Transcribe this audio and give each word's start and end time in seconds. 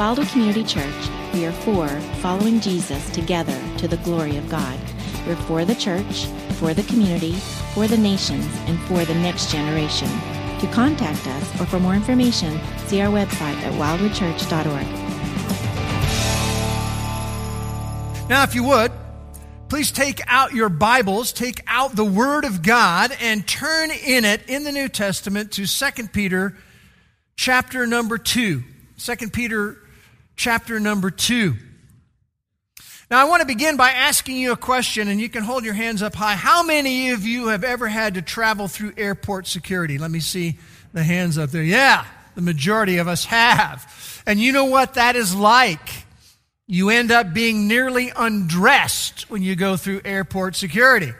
Wildwood 0.00 0.28
Community 0.28 0.64
Church, 0.64 1.10
we 1.34 1.44
are 1.44 1.52
for 1.52 1.86
following 2.22 2.58
Jesus 2.58 3.10
together 3.10 3.60
to 3.76 3.86
the 3.86 3.98
glory 3.98 4.38
of 4.38 4.48
God. 4.48 4.78
We're 5.26 5.36
for 5.36 5.66
the 5.66 5.74
church, 5.74 6.24
for 6.54 6.72
the 6.72 6.84
community, 6.84 7.34
for 7.74 7.86
the 7.86 7.98
nations, 7.98 8.46
and 8.64 8.80
for 8.84 9.04
the 9.04 9.14
next 9.16 9.52
generation. 9.52 10.08
To 10.60 10.66
contact 10.72 11.26
us 11.26 11.60
or 11.60 11.66
for 11.66 11.78
more 11.78 11.92
information, 11.92 12.58
see 12.86 13.02
our 13.02 13.10
website 13.12 13.56
at 13.56 13.74
wildwoodchurch.org. 13.74 14.86
Now, 18.30 18.42
if 18.42 18.54
you 18.54 18.64
would, 18.64 18.92
please 19.68 19.92
take 19.92 20.22
out 20.28 20.54
your 20.54 20.70
Bibles, 20.70 21.30
take 21.30 21.60
out 21.66 21.94
the 21.94 22.06
Word 22.06 22.46
of 22.46 22.62
God, 22.62 23.14
and 23.20 23.46
turn 23.46 23.90
in 23.90 24.24
it 24.24 24.48
in 24.48 24.64
the 24.64 24.72
New 24.72 24.88
Testament 24.88 25.52
to 25.52 25.66
2 25.66 26.08
Peter 26.08 26.56
chapter 27.36 27.86
number 27.86 28.16
2. 28.16 28.62
2 28.96 29.16
Peter 29.28 29.76
chapter 30.40 30.80
number 30.80 31.10
2. 31.10 31.54
Now, 33.10 33.20
I 33.20 33.24
want 33.24 33.42
to 33.42 33.46
begin 33.46 33.76
by 33.76 33.90
asking 33.90 34.38
you 34.38 34.52
a 34.52 34.56
question, 34.56 35.08
and 35.08 35.20
you 35.20 35.28
can 35.28 35.42
hold 35.42 35.66
your 35.66 35.74
hands 35.74 36.02
up 36.02 36.14
high. 36.14 36.34
How 36.34 36.62
many 36.62 37.10
of 37.10 37.26
you 37.26 37.48
have 37.48 37.62
ever 37.62 37.88
had 37.88 38.14
to 38.14 38.22
travel 38.22 38.66
through 38.66 38.94
airport 38.96 39.46
security? 39.46 39.98
Let 39.98 40.10
me 40.10 40.20
see 40.20 40.56
the 40.94 41.02
hands 41.02 41.36
up 41.36 41.50
there. 41.50 41.62
Yeah, 41.62 42.06
the 42.36 42.40
majority 42.40 42.96
of 42.96 43.06
us 43.06 43.26
have. 43.26 44.22
And 44.26 44.40
you 44.40 44.52
know 44.52 44.64
what 44.64 44.94
that 44.94 45.14
is 45.14 45.34
like? 45.34 46.06
You 46.66 46.88
end 46.88 47.12
up 47.12 47.34
being 47.34 47.68
nearly 47.68 48.10
undressed 48.16 49.28
when 49.28 49.42
you 49.42 49.56
go 49.56 49.76
through 49.76 50.00
airport 50.06 50.56
security. 50.56 51.12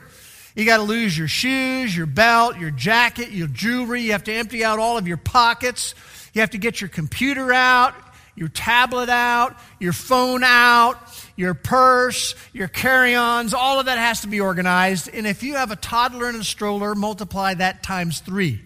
You 0.55 0.65
got 0.65 0.79
to 0.79 0.83
lose 0.83 1.19
your 1.19 1.29
shoes, 1.29 1.95
your 1.95 2.07
belt, 2.07 2.57
your 2.57 2.71
jacket, 2.71 3.33
your 3.33 3.49
jewelry. 3.49 4.01
You 4.01 4.13
have 4.13 4.25
to 4.25 4.33
empty 4.33 4.65
out 4.65 4.79
all 4.79 4.97
of 4.97 5.07
your 5.07 5.19
pockets. 5.19 5.95
You 6.33 6.41
have 6.41 6.51
to 6.51 6.59
get 6.59 6.81
your 6.81 6.89
computer 6.89 7.53
out, 7.53 7.95
your 8.35 8.49
tablet 8.49 9.09
out, 9.09 9.57
your 9.79 9.93
phone 9.93 10.43
out, 10.45 10.97
your 11.37 11.55
purse, 11.55 12.35
your 12.53 12.69
carry 12.69 13.15
ons. 13.15 13.55
All 13.55 13.81
of 13.81 13.87
that 13.87 13.99
has 13.99 14.23
to 14.23 14.29
be 14.29 14.41
organized. 14.41 15.09
And 15.13 15.27
if 15.27 15.43
you 15.43 15.57
have 15.57 15.71
a 15.71 15.77
toddler 15.77 16.29
and 16.29 16.41
a 16.41 16.45
stroller, 16.45 16.95
multiply 16.95 17.55
that 17.55 17.83
times 17.83 18.21
three, 18.21 18.63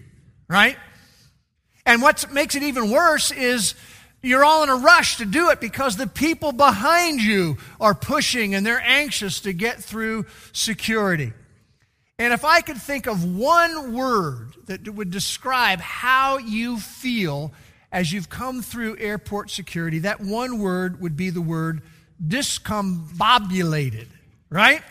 right? 0.47 0.77
And 1.85 2.01
what 2.01 2.31
makes 2.31 2.55
it 2.55 2.63
even 2.63 2.89
worse 2.89 3.31
is 3.31 3.75
you're 4.21 4.43
all 4.43 4.63
in 4.63 4.69
a 4.69 4.75
rush 4.75 5.17
to 5.17 5.25
do 5.25 5.49
it 5.51 5.61
because 5.61 5.97
the 5.97 6.07
people 6.07 6.51
behind 6.51 7.21
you 7.21 7.57
are 7.79 7.93
pushing 7.93 8.55
and 8.55 8.65
they're 8.65 8.81
anxious 8.81 9.41
to 9.41 9.53
get 9.53 9.83
through 9.83 10.25
security. 10.51 11.31
And 12.17 12.33
if 12.33 12.45
I 12.45 12.61
could 12.61 12.77
think 12.77 13.07
of 13.07 13.23
one 13.35 13.93
word 13.93 14.55
that 14.65 14.89
would 14.89 15.11
describe 15.11 15.79
how 15.79 16.37
you 16.37 16.79
feel 16.79 17.51
as 17.95 18.11
you've 18.11 18.27
come 18.27 18.61
through 18.61 18.97
airport 18.97 19.49
security, 19.49 19.99
that 19.99 20.19
one 20.19 20.59
word 20.59 20.99
would 20.99 21.15
be 21.15 21.29
the 21.29 21.39
word 21.39 21.81
discombobulated, 22.21 24.07
right? 24.49 24.81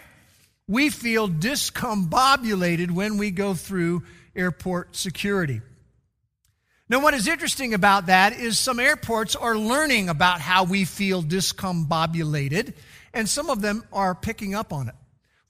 We 0.66 0.88
feel 0.88 1.28
discombobulated 1.28 2.90
when 2.90 3.18
we 3.18 3.30
go 3.30 3.52
through 3.52 4.04
airport 4.34 4.96
security. 4.96 5.60
Now, 6.88 7.02
what 7.02 7.12
is 7.12 7.28
interesting 7.28 7.74
about 7.74 8.06
that 8.06 8.38
is 8.40 8.58
some 8.58 8.80
airports 8.80 9.36
are 9.36 9.54
learning 9.54 10.08
about 10.08 10.40
how 10.40 10.64
we 10.64 10.86
feel 10.86 11.22
discombobulated, 11.22 12.72
and 13.12 13.28
some 13.28 13.50
of 13.50 13.60
them 13.60 13.84
are 13.92 14.14
picking 14.14 14.54
up 14.54 14.72
on 14.72 14.88
it. 14.88 14.94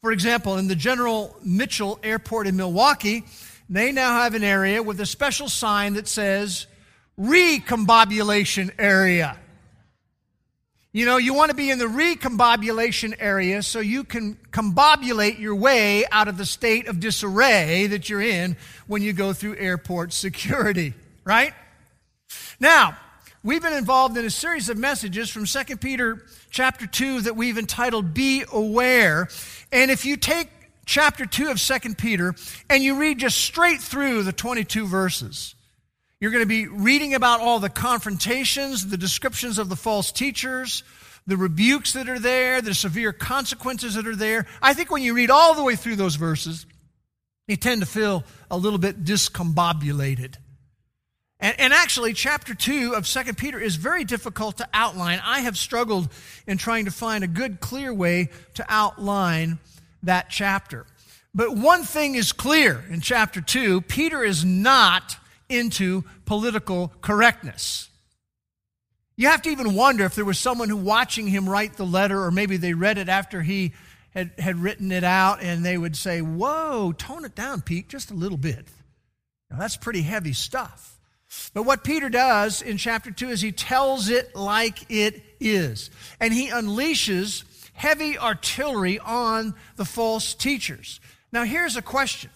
For 0.00 0.10
example, 0.10 0.58
in 0.58 0.66
the 0.66 0.75
General 0.75 1.36
Mitchell 1.44 2.00
Airport 2.02 2.48
in 2.48 2.56
Milwaukee, 2.56 3.22
they 3.70 3.92
now 3.92 4.22
have 4.22 4.34
an 4.34 4.42
area 4.42 4.82
with 4.82 4.98
a 4.98 5.06
special 5.06 5.48
sign 5.48 5.94
that 5.94 6.08
says 6.08 6.66
recombobulation 7.19 8.70
area. 8.79 9.39
You 10.93 11.07
know, 11.07 11.17
you 11.17 11.34
want 11.34 11.51
to 11.51 11.56
be 11.56 11.71
in 11.71 11.79
the 11.79 11.87
recombobulation 11.87 13.15
area 13.19 13.62
so 13.62 13.81
you 13.81 14.05
can 14.05 14.37
combobulate 14.53 15.41
your 15.41 15.56
way 15.56 16.05
out 16.12 16.28
of 16.28 16.38
the 16.38 16.47
state 16.47 16.87
of 16.87 17.00
disarray 17.00 17.88
that 17.88 18.09
you're 18.09 18.22
in 18.22 18.56
when 18.87 19.03
you 19.03 19.12
go 19.12 19.33
through 19.33 19.56
airport 19.56 20.12
security 20.15 20.94
right? 21.25 21.55
Now, 22.61 22.97
we've 23.43 23.62
been 23.62 23.72
involved 23.72 24.17
in 24.17 24.25
a 24.25 24.31
series 24.31 24.69
of 24.69 24.78
messages 24.78 25.31
from 25.31 25.47
2 25.47 25.77
Peter 25.78 26.25
chapter 26.50 26.87
2 26.87 27.22
that 27.22 27.37
we've 27.37 27.59
entitled 27.59 28.15
Be 28.15 28.44
Aware. 28.53 29.28
And 29.72 29.91
if 29.91 30.05
you 30.05 30.17
take 30.17 30.49
chapter 30.87 31.27
2 31.27 31.50
of 31.50 31.61
2 31.61 31.94
Peter 31.94 32.34
and 32.71 32.83
you 32.83 32.97
read 32.97 33.19
just 33.19 33.38
straight 33.38 33.81
through 33.81 34.22
the 34.22 34.33
22 34.33 34.87
verses, 34.87 35.55
you're 36.25 36.31
going 36.31 36.41
to 36.41 36.47
be 36.47 36.67
reading 36.69 37.12
about 37.12 37.41
all 37.41 37.59
the 37.59 37.69
confrontations, 37.69 38.87
the 38.87 38.97
descriptions 38.97 39.59
of 39.59 39.69
the 39.69 39.77
false 39.77 40.11
teachers, 40.11 40.83
the 41.27 41.37
rebukes 41.37 41.93
that 41.93 42.09
are 42.09 42.19
there, 42.19 42.62
the 42.62 42.73
severe 42.73 43.12
consequences 43.12 43.97
that 43.97 44.07
are 44.07 44.17
there. 44.17 44.47
I 44.62 44.73
think 44.73 44.91
when 44.91 45.03
you 45.03 45.12
read 45.12 45.29
all 45.29 45.53
the 45.53 45.62
way 45.62 45.77
through 45.77 45.97
those 45.97 46.15
verses, 46.15 46.65
you 47.47 47.57
tend 47.57 47.83
to 47.83 47.87
feel 47.87 48.25
a 48.51 48.57
little 48.57 48.79
bit 48.79 49.05
discombobulated. 49.05 50.37
And, 51.41 51.61
and, 51.61 51.75
actually, 51.75 52.15
chapter 52.15 52.55
2 52.55 52.95
of 52.95 53.06
2 53.06 53.35
Peter 53.35 53.61
is 53.61 53.77
very 53.77 54.05
difficult 54.05 54.56
to 54.56 54.69
outline. 54.73 55.21
I 55.23 55.41
have 55.41 55.59
struggled 55.59 56.09
in 56.47 56.56
trying 56.56 56.87
to 56.87 56.91
find 56.91 57.23
a 57.23 57.29
good, 57.29 57.61
clear 57.61 57.93
way 57.93 58.31
to 58.55 58.65
outline 58.67 59.59
that 60.03 60.31
chapter. 60.31 60.87
But 61.35 61.55
one 61.55 61.83
thing 61.83 62.15
is 62.15 62.33
clear 62.33 62.83
in 62.89 63.03
chapter 63.03 63.43
2 63.43 63.83
Peter 63.83 64.25
is 64.25 64.43
not 64.43 65.19
into 65.49 66.05
political 66.25 66.93
correctness. 67.01 67.89
You 69.17 69.29
have 69.29 69.43
to 69.43 69.51
even 69.51 69.75
wonder 69.75 70.05
if 70.05 70.15
there 70.15 70.25
was 70.25 70.39
someone 70.39 70.69
who 70.69 70.77
watching 70.77 71.29
him 71.29 71.49
write 71.49 71.75
the 71.75 71.87
letter, 71.87 72.23
or 72.23 72.31
maybe 72.31 72.57
they 72.57 72.75
read 72.75 72.99
it 72.99 73.09
after 73.09 73.43
he 73.43 73.73
had, 74.11 74.33
had 74.39 74.59
written 74.59 74.91
it 74.91 75.05
out, 75.05 75.43
and 75.43 75.65
they 75.65 75.79
would 75.79 75.97
say, 75.97 76.21
Whoa, 76.21 76.93
tone 76.93 77.25
it 77.25 77.35
down, 77.35 77.62
Pete, 77.62 77.89
just 77.89 78.11
a 78.11 78.15
little 78.15 78.39
bit. 78.39 78.67
Now, 79.51 79.59
that's 79.59 79.77
pretty 79.77 80.03
heavy 80.03 80.33
stuff. 80.33 80.99
But 81.53 81.65
what 81.65 81.85
Peter 81.85 82.09
does 82.09 82.62
in 82.62 82.77
chapter 82.77 83.11
2 83.11 83.29
is 83.29 83.41
he 83.41 83.53
tells 83.53 84.09
it 84.09 84.35
like 84.35 84.91
it 84.91 85.23
is. 85.41 85.91
And 86.21 86.33
he 86.33 86.49
unleashes 86.49 87.45
heavy 87.73 88.19
artillery 88.19 88.99
on 88.99 89.55
the 89.77 89.85
false 89.85 90.35
teachers. 90.35 91.01
Now, 91.33 91.45
here's 91.45 91.77
a 91.77 91.83
question 91.83 92.31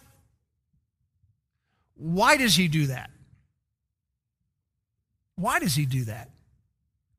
Why 1.97 2.37
does 2.37 2.57
he 2.57 2.69
do 2.69 2.87
that? 2.87 3.11
Why 5.39 5.61
does 5.61 5.75
he 5.75 5.87
do 5.87 6.05
that? 6.05 6.31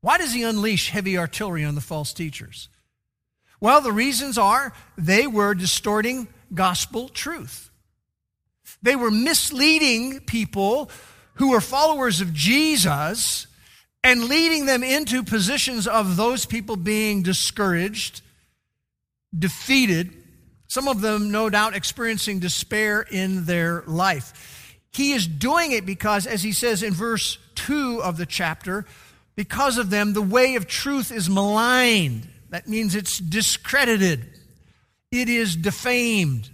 Why 0.02 0.18
does 0.18 0.34
he 0.34 0.44
unleash 0.44 0.90
heavy 0.90 1.18
artillery 1.18 1.63
on 1.63 1.75
the 1.75 1.81
false 1.81 2.13
teachers? 2.13 2.68
Well, 3.62 3.81
the 3.81 3.91
reasons 3.91 4.38
are 4.38 4.74
they 4.97 5.25
were 5.25 5.53
distorting 5.53 6.28
gospel 6.53 7.09
truth. 7.09 7.69
They 8.81 8.96
were 8.96 9.12
misleading 9.12 10.22
people 10.22 10.91
who 11.35 11.52
were 11.52 11.62
followers 11.62 12.22
of 12.22 12.34
Jesus 12.34 13.47
and 14.03 14.25
leading 14.25 14.66
them 14.66 14.84
into 14.84 15.24
positions 15.24 15.88
of 15.88 16.16
those 16.16 16.46
people 16.46 16.75
being 16.75 17.24
discouraged, 17.24 18.22
defeated, 19.38 20.13
some 20.68 20.88
of 20.88 21.01
them, 21.01 21.31
no 21.31 21.50
doubt, 21.50 21.75
experiencing 21.75 22.40
despair 22.40 23.01
in 23.01 23.46
their 23.46 23.84
life. 23.88 24.78
He 24.91 25.13
is 25.13 25.28
doing 25.28 25.72
it 25.72 25.86
because, 25.86 26.25
as 26.28 26.44
he 26.44 26.51
says 26.51 26.84
in 26.84 26.94
verse 26.94 27.38
2 27.67 28.01
of 28.03 28.17
the 28.17 28.25
chapter, 28.25 28.85
because 29.35 29.77
of 29.77 29.89
them, 29.89 30.13
the 30.13 30.21
way 30.21 30.55
of 30.55 30.67
truth 30.67 31.11
is 31.11 31.29
maligned. 31.29 32.27
That 32.49 32.67
means 32.67 32.95
it's 32.95 33.19
discredited, 33.19 34.25
it 35.11 35.29
is 35.29 35.55
defamed. 35.55 36.49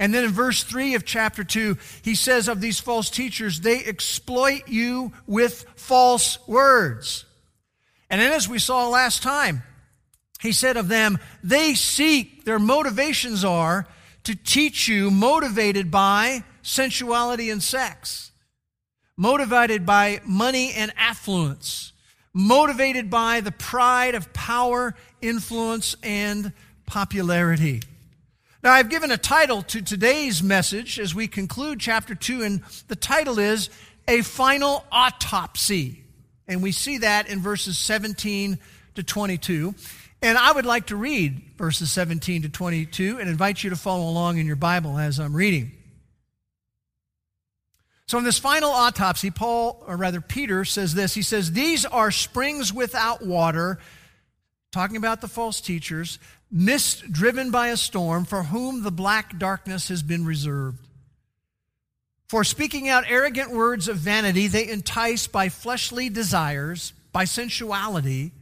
And 0.00 0.14
then 0.14 0.24
in 0.24 0.30
verse 0.30 0.62
3 0.62 0.94
of 0.94 1.04
chapter 1.04 1.42
2, 1.42 1.76
he 2.02 2.14
says 2.14 2.48
of 2.48 2.60
these 2.60 2.78
false 2.78 3.10
teachers, 3.10 3.60
they 3.60 3.84
exploit 3.84 4.68
you 4.68 5.12
with 5.26 5.66
false 5.74 6.38
words. 6.46 7.24
And 8.08 8.20
then, 8.20 8.32
as 8.32 8.48
we 8.48 8.60
saw 8.60 8.88
last 8.88 9.22
time, 9.22 9.62
he 10.40 10.52
said 10.52 10.76
of 10.76 10.86
them, 10.86 11.18
they 11.42 11.74
seek, 11.74 12.44
their 12.44 12.60
motivations 12.60 13.44
are 13.44 13.88
to 14.24 14.36
teach 14.36 14.86
you, 14.86 15.10
motivated 15.10 15.90
by 15.90 16.44
sensuality 16.62 17.50
and 17.50 17.62
sex, 17.62 18.27
motivated 19.18 19.84
by 19.84 20.20
money 20.24 20.72
and 20.72 20.92
affluence, 20.96 21.92
motivated 22.32 23.10
by 23.10 23.40
the 23.40 23.50
pride 23.50 24.14
of 24.14 24.32
power, 24.32 24.94
influence, 25.20 25.96
and 26.04 26.52
popularity. 26.86 27.82
Now, 28.62 28.72
I've 28.72 28.88
given 28.88 29.10
a 29.10 29.18
title 29.18 29.62
to 29.62 29.82
today's 29.82 30.42
message 30.42 30.98
as 31.00 31.14
we 31.14 31.26
conclude 31.26 31.80
chapter 31.80 32.14
2, 32.14 32.42
and 32.42 32.62
the 32.86 32.96
title 32.96 33.40
is 33.40 33.70
A 34.06 34.22
Final 34.22 34.84
Autopsy. 34.90 36.04
And 36.46 36.62
we 36.62 36.72
see 36.72 36.98
that 36.98 37.28
in 37.28 37.40
verses 37.40 37.76
17 37.76 38.58
to 38.94 39.02
22. 39.02 39.74
And 40.22 40.38
I 40.38 40.52
would 40.52 40.66
like 40.66 40.86
to 40.86 40.96
read 40.96 41.42
verses 41.56 41.90
17 41.90 42.42
to 42.42 42.48
22 42.48 43.18
and 43.18 43.28
invite 43.28 43.62
you 43.62 43.70
to 43.70 43.76
follow 43.76 44.08
along 44.08 44.38
in 44.38 44.46
your 44.46 44.56
Bible 44.56 44.96
as 44.96 45.18
I'm 45.18 45.34
reading. 45.34 45.77
So, 48.08 48.16
in 48.16 48.24
this 48.24 48.38
final 48.38 48.70
autopsy, 48.70 49.30
Paul, 49.30 49.84
or 49.86 49.94
rather 49.94 50.22
Peter, 50.22 50.64
says 50.64 50.94
this. 50.94 51.12
He 51.12 51.20
says, 51.20 51.52
These 51.52 51.84
are 51.84 52.10
springs 52.10 52.72
without 52.72 53.24
water, 53.24 53.78
talking 54.72 54.96
about 54.96 55.20
the 55.20 55.28
false 55.28 55.60
teachers, 55.60 56.18
mist 56.50 57.12
driven 57.12 57.50
by 57.50 57.68
a 57.68 57.76
storm, 57.76 58.24
for 58.24 58.44
whom 58.44 58.82
the 58.82 58.90
black 58.90 59.38
darkness 59.38 59.88
has 59.88 60.02
been 60.02 60.24
reserved. 60.24 60.88
For 62.28 62.44
speaking 62.44 62.88
out 62.88 63.04
arrogant 63.06 63.50
words 63.50 63.88
of 63.88 63.98
vanity, 63.98 64.46
they 64.46 64.68
entice 64.68 65.26
by 65.26 65.50
fleshly 65.50 66.08
desires, 66.08 66.94
by 67.12 67.26
sensuality, 67.26 68.32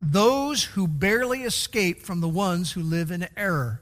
those 0.00 0.62
who 0.62 0.86
barely 0.86 1.42
escape 1.42 2.02
from 2.02 2.20
the 2.20 2.28
ones 2.28 2.70
who 2.70 2.82
live 2.82 3.10
in 3.10 3.28
error, 3.36 3.80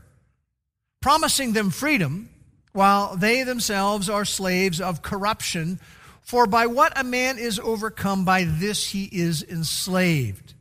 promising 1.02 1.52
them 1.52 1.68
freedom 1.68 2.30
while 2.72 3.16
they 3.16 3.42
themselves 3.42 4.08
are 4.08 4.24
slaves 4.24 4.80
of 4.80 5.02
corruption. 5.02 5.80
For 6.22 6.46
by 6.46 6.66
what 6.66 6.98
a 6.98 7.04
man 7.04 7.38
is 7.38 7.58
overcome, 7.58 8.24
by 8.24 8.44
this 8.44 8.90
he 8.90 9.04
is 9.04 9.42
enslaved. 9.42 10.54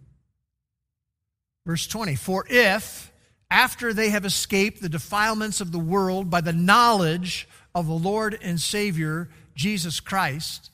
Verse 1.66 1.86
20 1.88 2.16
For 2.16 2.46
if, 2.50 3.12
after 3.52 3.94
they 3.94 4.10
have 4.10 4.26
escaped 4.26 4.82
the 4.82 4.90
defilements 4.90 5.62
of 5.62 5.72
the 5.72 5.80
world 5.80 6.30
by 6.30 6.42
the 6.42 6.54
knowledge 6.54 7.48
of 7.76 7.88
the 7.88 7.94
Lord 7.94 8.38
and 8.42 8.60
Savior, 8.60 9.30
Jesus 9.56 10.00
Christ, 10.00 10.72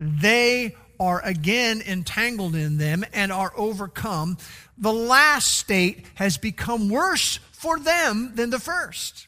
they 0.00 0.74
are 0.98 1.20
again 1.24 1.82
entangled 1.86 2.54
in 2.54 2.78
them 2.78 3.04
and 3.12 3.32
are 3.32 3.52
overcome. 3.56 4.38
The 4.78 4.92
last 4.92 5.58
state 5.58 6.06
has 6.14 6.38
become 6.38 6.88
worse 6.88 7.38
for 7.50 7.78
them 7.78 8.32
than 8.34 8.50
the 8.50 8.60
first. 8.60 9.26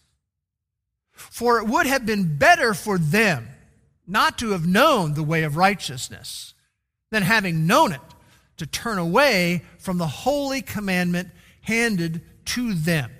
For 1.30 1.58
it 1.58 1.66
would 1.66 1.86
have 1.86 2.06
been 2.06 2.36
better 2.36 2.74
for 2.74 2.98
them 2.98 3.48
not 4.06 4.38
to 4.38 4.50
have 4.50 4.66
known 4.66 5.14
the 5.14 5.22
way 5.22 5.42
of 5.44 5.56
righteousness 5.56 6.54
than 7.10 7.22
having 7.22 7.66
known 7.66 7.92
it 7.92 8.00
to 8.58 8.66
turn 8.66 8.98
away 8.98 9.62
from 9.78 9.98
the 9.98 10.06
holy 10.06 10.62
commandment 10.62 11.30
handed 11.62 12.22
to 12.46 12.74
them. 12.74 13.10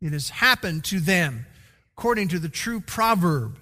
It 0.00 0.12
has 0.12 0.30
happened 0.30 0.84
to 0.84 1.00
them 1.00 1.46
According 1.96 2.28
to 2.28 2.38
the 2.38 2.48
true 2.48 2.80
proverb, 2.80 3.58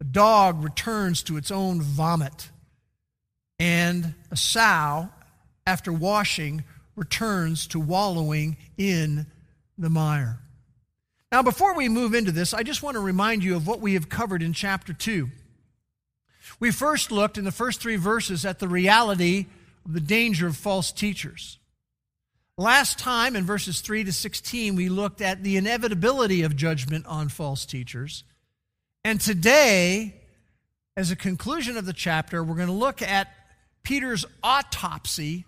a 0.00 0.04
dog 0.04 0.62
returns 0.62 1.22
to 1.24 1.36
its 1.36 1.50
own 1.50 1.80
vomit, 1.80 2.50
and 3.58 4.14
a 4.30 4.36
sow, 4.36 5.08
after 5.66 5.92
washing, 5.92 6.64
returns 6.96 7.66
to 7.68 7.80
wallowing 7.80 8.56
in 8.76 9.26
the 9.78 9.88
mire. 9.88 10.40
Now, 11.30 11.42
before 11.42 11.74
we 11.74 11.88
move 11.88 12.14
into 12.14 12.32
this, 12.32 12.54
I 12.54 12.62
just 12.62 12.82
want 12.82 12.94
to 12.94 13.00
remind 13.00 13.44
you 13.44 13.54
of 13.54 13.66
what 13.66 13.80
we 13.80 13.94
have 13.94 14.08
covered 14.08 14.42
in 14.42 14.54
chapter 14.54 14.94
2. 14.94 15.28
We 16.58 16.70
first 16.70 17.12
looked 17.12 17.36
in 17.36 17.44
the 17.44 17.52
first 17.52 17.80
three 17.80 17.96
verses 17.96 18.46
at 18.46 18.58
the 18.58 18.68
reality 18.68 19.46
of 19.84 19.92
the 19.92 20.00
danger 20.00 20.46
of 20.46 20.56
false 20.56 20.90
teachers. 20.90 21.58
Last 22.56 22.98
time, 22.98 23.36
in 23.36 23.44
verses 23.44 23.82
3 23.82 24.04
to 24.04 24.12
16, 24.12 24.74
we 24.74 24.88
looked 24.88 25.20
at 25.20 25.42
the 25.42 25.56
inevitability 25.56 26.42
of 26.42 26.56
judgment 26.56 27.06
on 27.06 27.28
false 27.28 27.66
teachers. 27.66 28.24
And 29.04 29.20
today, 29.20 30.14
as 30.96 31.10
a 31.10 31.16
conclusion 31.16 31.76
of 31.76 31.84
the 31.84 31.92
chapter, 31.92 32.42
we're 32.42 32.56
going 32.56 32.68
to 32.68 32.72
look 32.72 33.02
at 33.02 33.28
Peter's 33.84 34.24
autopsy 34.42 35.44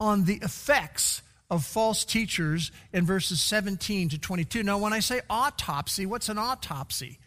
on 0.00 0.24
the 0.24 0.36
effects 0.36 1.20
of 1.50 1.64
false 1.64 2.04
teachers 2.04 2.72
in 2.92 3.06
verses 3.06 3.40
17 3.40 4.10
to 4.10 4.18
22. 4.18 4.62
Now, 4.62 4.78
when 4.78 4.92
I 4.92 5.00
say 5.00 5.20
autopsy, 5.30 6.06
what's 6.06 6.28
an 6.28 6.38
autopsy? 6.38 7.18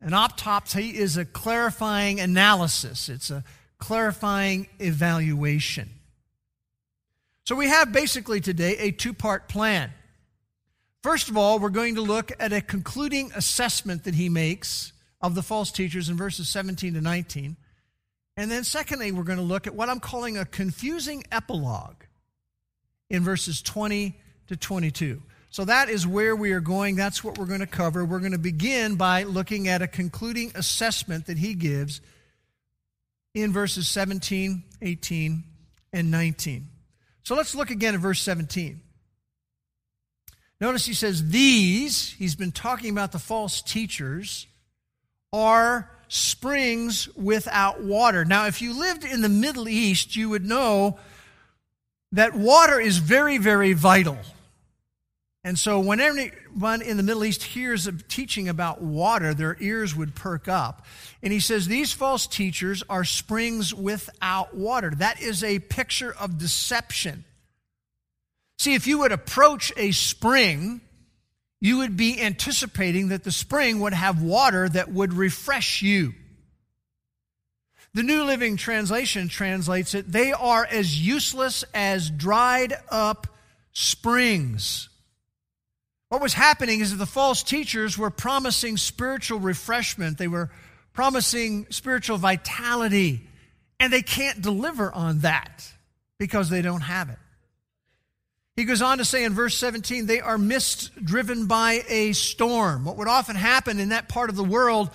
An 0.00 0.14
autopsy 0.14 0.96
is 0.96 1.16
a 1.16 1.24
clarifying 1.24 2.20
analysis, 2.20 3.08
it's 3.08 3.30
a 3.30 3.44
clarifying 3.78 4.68
evaluation. 4.78 5.90
So 7.44 7.56
we 7.56 7.68
have 7.68 7.92
basically 7.92 8.40
today 8.40 8.76
a 8.78 8.90
two 8.92 9.12
part 9.12 9.48
plan. 9.48 9.90
First 11.02 11.28
of 11.28 11.36
all, 11.36 11.58
we're 11.58 11.70
going 11.70 11.94
to 11.94 12.02
look 12.02 12.30
at 12.38 12.52
a 12.52 12.60
concluding 12.60 13.32
assessment 13.34 14.04
that 14.04 14.14
he 14.14 14.28
makes 14.28 14.92
of 15.20 15.34
the 15.34 15.42
false 15.42 15.72
teachers 15.72 16.08
in 16.08 16.16
verses 16.16 16.48
17 16.48 16.94
to 16.94 17.00
19. 17.00 17.56
And 18.36 18.50
then, 18.50 18.64
secondly, 18.64 19.10
we're 19.10 19.24
going 19.24 19.38
to 19.38 19.44
look 19.44 19.66
at 19.66 19.74
what 19.74 19.88
I'm 19.88 20.00
calling 20.00 20.38
a 20.38 20.44
confusing 20.44 21.24
epilogue 21.32 21.99
in 23.10 23.22
verses 23.22 23.60
20 23.60 24.16
to 24.46 24.56
22. 24.56 25.20
So 25.50 25.64
that 25.64 25.88
is 25.88 26.06
where 26.06 26.36
we 26.36 26.52
are 26.52 26.60
going. 26.60 26.94
That's 26.94 27.24
what 27.24 27.36
we're 27.36 27.46
going 27.46 27.60
to 27.60 27.66
cover. 27.66 28.04
We're 28.04 28.20
going 28.20 28.32
to 28.32 28.38
begin 28.38 28.94
by 28.94 29.24
looking 29.24 29.66
at 29.66 29.82
a 29.82 29.88
concluding 29.88 30.52
assessment 30.54 31.26
that 31.26 31.38
he 31.38 31.54
gives 31.54 32.00
in 33.34 33.52
verses 33.52 33.88
17, 33.88 34.62
18, 34.80 35.44
and 35.92 36.10
19. 36.10 36.68
So 37.24 37.34
let's 37.34 37.54
look 37.54 37.70
again 37.70 37.94
at 37.94 38.00
verse 38.00 38.20
17. 38.20 38.80
Notice 40.60 40.86
he 40.86 40.94
says, 40.94 41.30
These, 41.30 42.10
he's 42.10 42.36
been 42.36 42.52
talking 42.52 42.90
about 42.90 43.12
the 43.12 43.18
false 43.18 43.60
teachers, 43.60 44.46
are 45.32 45.90
springs 46.08 47.08
without 47.16 47.82
water. 47.82 48.24
Now, 48.24 48.46
if 48.46 48.60
you 48.60 48.78
lived 48.78 49.04
in 49.04 49.20
the 49.22 49.28
Middle 49.28 49.68
East, 49.68 50.16
you 50.16 50.28
would 50.28 50.44
know 50.44 50.98
that 52.12 52.34
water 52.34 52.80
is 52.80 52.98
very, 52.98 53.38
very 53.38 53.72
vital. 53.72 54.18
And 55.42 55.58
so, 55.58 55.80
when 55.80 56.00
anyone 56.00 56.82
in 56.82 56.98
the 56.98 57.02
Middle 57.02 57.24
East 57.24 57.42
hears 57.42 57.86
a 57.86 57.92
teaching 57.92 58.48
about 58.48 58.82
water, 58.82 59.32
their 59.32 59.56
ears 59.58 59.96
would 59.96 60.14
perk 60.14 60.48
up. 60.48 60.84
And 61.22 61.32
he 61.32 61.40
says, 61.40 61.66
These 61.66 61.92
false 61.92 62.26
teachers 62.26 62.82
are 62.90 63.04
springs 63.04 63.74
without 63.74 64.54
water. 64.54 64.90
That 64.90 65.22
is 65.22 65.42
a 65.42 65.58
picture 65.58 66.12
of 66.12 66.36
deception. 66.36 67.24
See, 68.58 68.74
if 68.74 68.86
you 68.86 68.98
would 68.98 69.12
approach 69.12 69.72
a 69.78 69.92
spring, 69.92 70.82
you 71.62 71.78
would 71.78 71.96
be 71.96 72.20
anticipating 72.20 73.08
that 73.08 73.24
the 73.24 73.32
spring 73.32 73.80
would 73.80 73.94
have 73.94 74.20
water 74.20 74.68
that 74.68 74.92
would 74.92 75.14
refresh 75.14 75.80
you. 75.80 76.12
The 77.92 78.02
New 78.04 78.22
Living 78.22 78.56
Translation 78.56 79.28
translates 79.28 79.94
it, 79.94 80.10
they 80.10 80.32
are 80.32 80.64
as 80.64 81.00
useless 81.00 81.64
as 81.74 82.08
dried 82.08 82.74
up 82.88 83.26
springs. 83.72 84.88
What 86.08 86.20
was 86.20 86.34
happening 86.34 86.80
is 86.80 86.92
that 86.92 86.98
the 86.98 87.06
false 87.06 87.42
teachers 87.42 87.98
were 87.98 88.10
promising 88.10 88.76
spiritual 88.76 89.40
refreshment, 89.40 90.18
they 90.18 90.28
were 90.28 90.50
promising 90.92 91.66
spiritual 91.70 92.18
vitality, 92.18 93.26
and 93.80 93.92
they 93.92 94.02
can't 94.02 94.40
deliver 94.40 94.92
on 94.92 95.20
that 95.20 95.66
because 96.18 96.48
they 96.48 96.62
don't 96.62 96.82
have 96.82 97.10
it. 97.10 97.18
He 98.56 98.64
goes 98.64 98.82
on 98.82 98.98
to 98.98 99.04
say 99.04 99.24
in 99.24 99.32
verse 99.32 99.56
17, 99.56 100.06
they 100.06 100.20
are 100.20 100.36
mist 100.36 100.90
driven 101.02 101.46
by 101.46 101.82
a 101.88 102.12
storm. 102.12 102.84
What 102.84 102.96
would 102.98 103.08
often 103.08 103.34
happen 103.34 103.80
in 103.80 103.88
that 103.88 104.08
part 104.08 104.30
of 104.30 104.36
the 104.36 104.44
world 104.44 104.90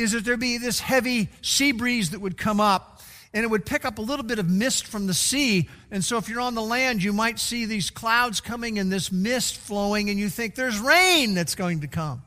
is 0.00 0.12
that 0.12 0.24
there'd 0.24 0.40
be 0.40 0.58
this 0.58 0.80
heavy 0.80 1.28
sea 1.42 1.72
breeze 1.72 2.10
that 2.10 2.20
would 2.20 2.36
come 2.36 2.60
up 2.60 3.02
and 3.32 3.44
it 3.44 3.48
would 3.48 3.64
pick 3.64 3.84
up 3.84 3.98
a 3.98 4.02
little 4.02 4.24
bit 4.24 4.38
of 4.38 4.48
mist 4.48 4.86
from 4.86 5.06
the 5.06 5.14
sea. 5.14 5.68
And 5.90 6.04
so 6.04 6.16
if 6.16 6.28
you're 6.28 6.40
on 6.40 6.54
the 6.54 6.62
land, 6.62 7.02
you 7.02 7.12
might 7.12 7.38
see 7.38 7.64
these 7.64 7.90
clouds 7.90 8.40
coming 8.40 8.78
and 8.78 8.90
this 8.90 9.12
mist 9.12 9.56
flowing, 9.56 10.10
and 10.10 10.18
you 10.18 10.28
think 10.28 10.56
there's 10.56 10.80
rain 10.80 11.34
that's 11.34 11.54
going 11.54 11.82
to 11.82 11.86
come. 11.86 12.22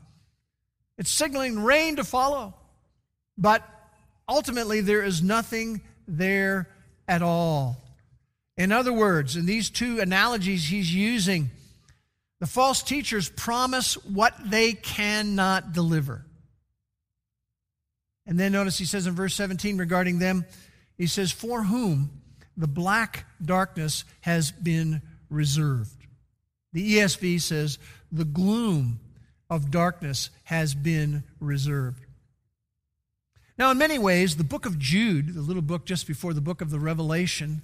It's 0.96 1.10
signaling 1.10 1.62
rain 1.62 1.96
to 1.96 2.04
follow. 2.04 2.54
But 3.36 3.68
ultimately, 4.28 4.80
there 4.80 5.02
is 5.02 5.22
nothing 5.22 5.82
there 6.08 6.70
at 7.06 7.20
all. 7.20 7.76
In 8.56 8.72
other 8.72 8.92
words, 8.92 9.36
in 9.36 9.44
these 9.44 9.68
two 9.68 10.00
analogies 10.00 10.68
he's 10.68 10.94
using, 10.94 11.50
the 12.40 12.46
false 12.46 12.82
teachers 12.82 13.28
promise 13.28 13.94
what 14.06 14.34
they 14.48 14.72
cannot 14.72 15.72
deliver. 15.72 16.24
And 18.26 18.38
then 18.38 18.52
notice 18.52 18.78
he 18.78 18.84
says 18.84 19.06
in 19.06 19.14
verse 19.14 19.34
17 19.34 19.78
regarding 19.78 20.18
them, 20.18 20.46
he 20.96 21.06
says, 21.06 21.32
For 21.32 21.64
whom 21.64 22.22
the 22.56 22.68
black 22.68 23.26
darkness 23.42 24.04
has 24.20 24.50
been 24.50 25.02
reserved. 25.28 26.06
The 26.72 26.98
ESV 26.98 27.40
says, 27.40 27.78
The 28.10 28.24
gloom 28.24 29.00
of 29.50 29.70
darkness 29.70 30.30
has 30.44 30.74
been 30.74 31.24
reserved. 31.40 32.04
Now, 33.56 33.70
in 33.70 33.78
many 33.78 33.98
ways, 33.98 34.36
the 34.36 34.44
book 34.44 34.66
of 34.66 34.78
Jude, 34.78 35.34
the 35.34 35.40
little 35.40 35.62
book 35.62 35.84
just 35.84 36.06
before 36.06 36.34
the 36.34 36.40
book 36.40 36.60
of 36.60 36.70
the 36.70 36.80
Revelation, 36.80 37.62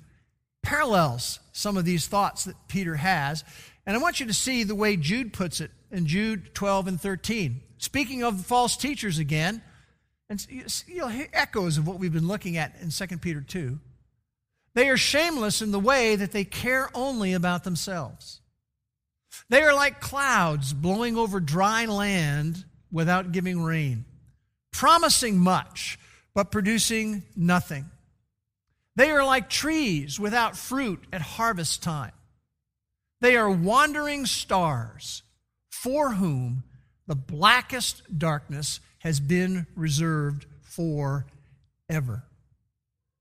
parallels 0.63 1.41
some 1.53 1.77
of 1.77 1.85
these 1.85 2.07
thoughts 2.07 2.45
that 2.45 2.69
Peter 2.69 2.97
has. 2.97 3.45
And 3.87 3.97
I 3.97 4.01
want 4.01 4.21
you 4.21 4.27
to 4.27 4.35
see 4.35 4.63
the 4.63 4.75
way 4.75 4.97
Jude 4.97 5.33
puts 5.33 5.61
it 5.61 5.73
in 5.91 6.07
Jude 6.07 6.55
12 6.55 6.87
and 6.87 7.01
13. 7.01 7.61
Speaking 7.79 8.23
of 8.23 8.39
the 8.39 8.45
false 8.45 8.77
teachers 8.77 9.19
again, 9.19 9.63
and 10.31 10.47
you'll 10.87 11.09
hear 11.09 11.29
echoes 11.33 11.77
of 11.77 11.87
what 11.87 11.99
we've 11.99 12.13
been 12.13 12.29
looking 12.29 12.57
at 12.57 12.77
in 12.81 12.91
2 12.91 13.19
Peter 13.19 13.41
2. 13.41 13.79
They 14.75 14.89
are 14.89 14.97
shameless 14.97 15.61
in 15.61 15.73
the 15.73 15.81
way 15.81 16.15
that 16.15 16.31
they 16.31 16.45
care 16.45 16.89
only 16.95 17.33
about 17.33 17.65
themselves. 17.65 18.41
They 19.49 19.63
are 19.63 19.75
like 19.75 20.01
clouds 20.01 20.73
blowing 20.73 21.17
over 21.17 21.41
dry 21.41 21.87
land 21.87 22.65
without 22.93 23.33
giving 23.33 23.63
rain. 23.63 24.05
promising 24.73 25.37
much, 25.37 25.99
but 26.33 26.53
producing 26.53 27.25
nothing. 27.37 27.91
They 28.95 29.11
are 29.11 29.25
like 29.25 29.51
trees 29.51 30.21
without 30.21 30.57
fruit 30.57 31.03
at 31.13 31.21
harvest 31.21 31.83
time. 31.83 32.13
They 33.21 33.37
are 33.37 33.51
wandering 33.51 34.27
stars 34.27 35.23
for 35.71 36.13
whom 36.13 36.63
the 37.09 37.17
blackest 37.17 38.17
darkness 38.17 38.79
has 39.01 39.21
been 39.21 39.67
reserved 39.77 40.47
forever. 40.63 42.25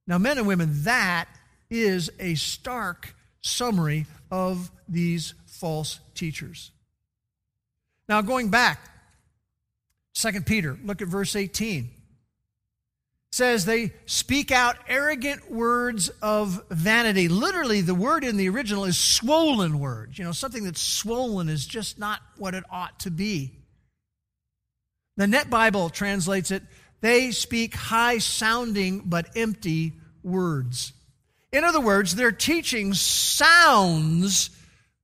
Now, 0.08 0.18
men 0.18 0.38
and 0.38 0.48
women, 0.48 0.84
that 0.84 1.28
is 1.70 2.10
a 2.20 2.36
stark 2.36 3.14
summary 3.42 4.06
of 4.32 4.72
these 4.88 5.34
false 5.48 6.00
teachers. 6.16 6.72
Now, 8.08 8.22
going 8.22 8.50
back, 8.50 8.90
2 10.16 10.42
Peter, 10.42 10.78
look 10.84 11.02
at 11.02 11.08
verse 11.08 11.36
18 11.36 11.90
says 13.32 13.66
they 13.66 13.92
speak 14.06 14.52
out 14.52 14.76
arrogant 14.88 15.52
words 15.52 16.10
of 16.22 16.64
vanity. 16.70 17.28
Literally, 17.28 17.82
the 17.82 17.96
word 17.96 18.24
in 18.24 18.38
the 18.38 18.50
original 18.50 18.86
is 18.86 18.98
swollen 18.98 19.80
words. 19.80 20.18
You 20.18 20.26
know, 20.26 20.32
something 20.32 20.64
that's 20.64 20.82
swollen 20.82 21.48
is 21.48 21.66
just 21.66 22.00
not 22.00 22.22
what 22.38 22.56
it 22.56 22.64
ought 22.72 23.00
to 23.02 23.12
be. 23.12 23.52
The 25.20 25.28
Net 25.28 25.50
Bible 25.50 25.90
translates 25.90 26.50
it 26.50 26.64
they 27.02 27.32
speak 27.32 27.76
high 27.76 28.20
sounding 28.20 29.02
but 29.06 29.28
empty 29.36 29.92
words. 30.24 30.94
In 31.52 31.66
other 31.66 31.82
words, 31.82 32.16
their 32.16 32.32
teaching 32.32 32.94
sounds 32.94 34.50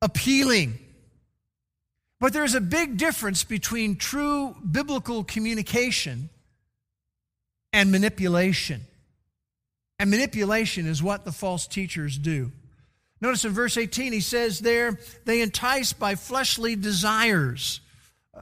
appealing. 0.02 0.80
But 2.22 2.32
there's 2.32 2.56
a 2.56 2.62
big 2.62 2.96
difference 2.96 3.44
between 3.44 3.98
true 3.98 4.56
biblical 4.60 5.26
communication 5.26 6.30
and 7.74 7.92
manipulation. 7.92 8.86
And 10.00 10.10
manipulation 10.10 10.86
is 10.86 11.04
what 11.04 11.26
the 11.26 11.34
false 11.34 11.68
teachers 11.68 12.18
do. 12.18 12.54
Notice 13.20 13.44
in 13.44 13.52
verse 13.52 13.76
18, 13.76 14.14
he 14.14 14.22
says 14.22 14.62
there, 14.62 14.98
they 15.26 15.42
entice 15.42 15.92
by 15.92 16.16
fleshly 16.16 16.78
desires. 16.78 17.82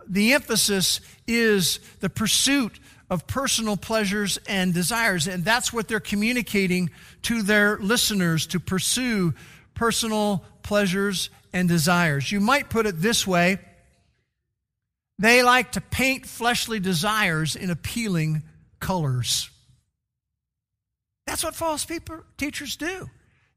The 0.07 0.33
emphasis 0.33 1.01
is 1.27 1.79
the 1.99 2.09
pursuit 2.09 2.79
of 3.09 3.27
personal 3.27 3.77
pleasures 3.77 4.39
and 4.47 4.73
desires, 4.73 5.27
and 5.27 5.45
that's 5.45 5.71
what 5.71 5.87
they're 5.87 5.99
communicating 5.99 6.89
to 7.23 7.43
their 7.43 7.77
listeners 7.77 8.47
to 8.47 8.59
pursue 8.59 9.33
personal 9.73 10.43
pleasures 10.63 11.29
and 11.51 11.67
desires. 11.69 12.31
You 12.31 12.39
might 12.39 12.69
put 12.69 12.85
it 12.85 13.01
this 13.01 13.27
way 13.27 13.59
they 15.19 15.43
like 15.43 15.73
to 15.73 15.81
paint 15.81 16.25
fleshly 16.25 16.79
desires 16.79 17.55
in 17.55 17.69
appealing 17.69 18.43
colors. 18.79 19.49
That's 21.27 21.43
what 21.43 21.55
false 21.55 21.85
people, 21.85 22.21
teachers 22.37 22.75
do. 22.75 23.09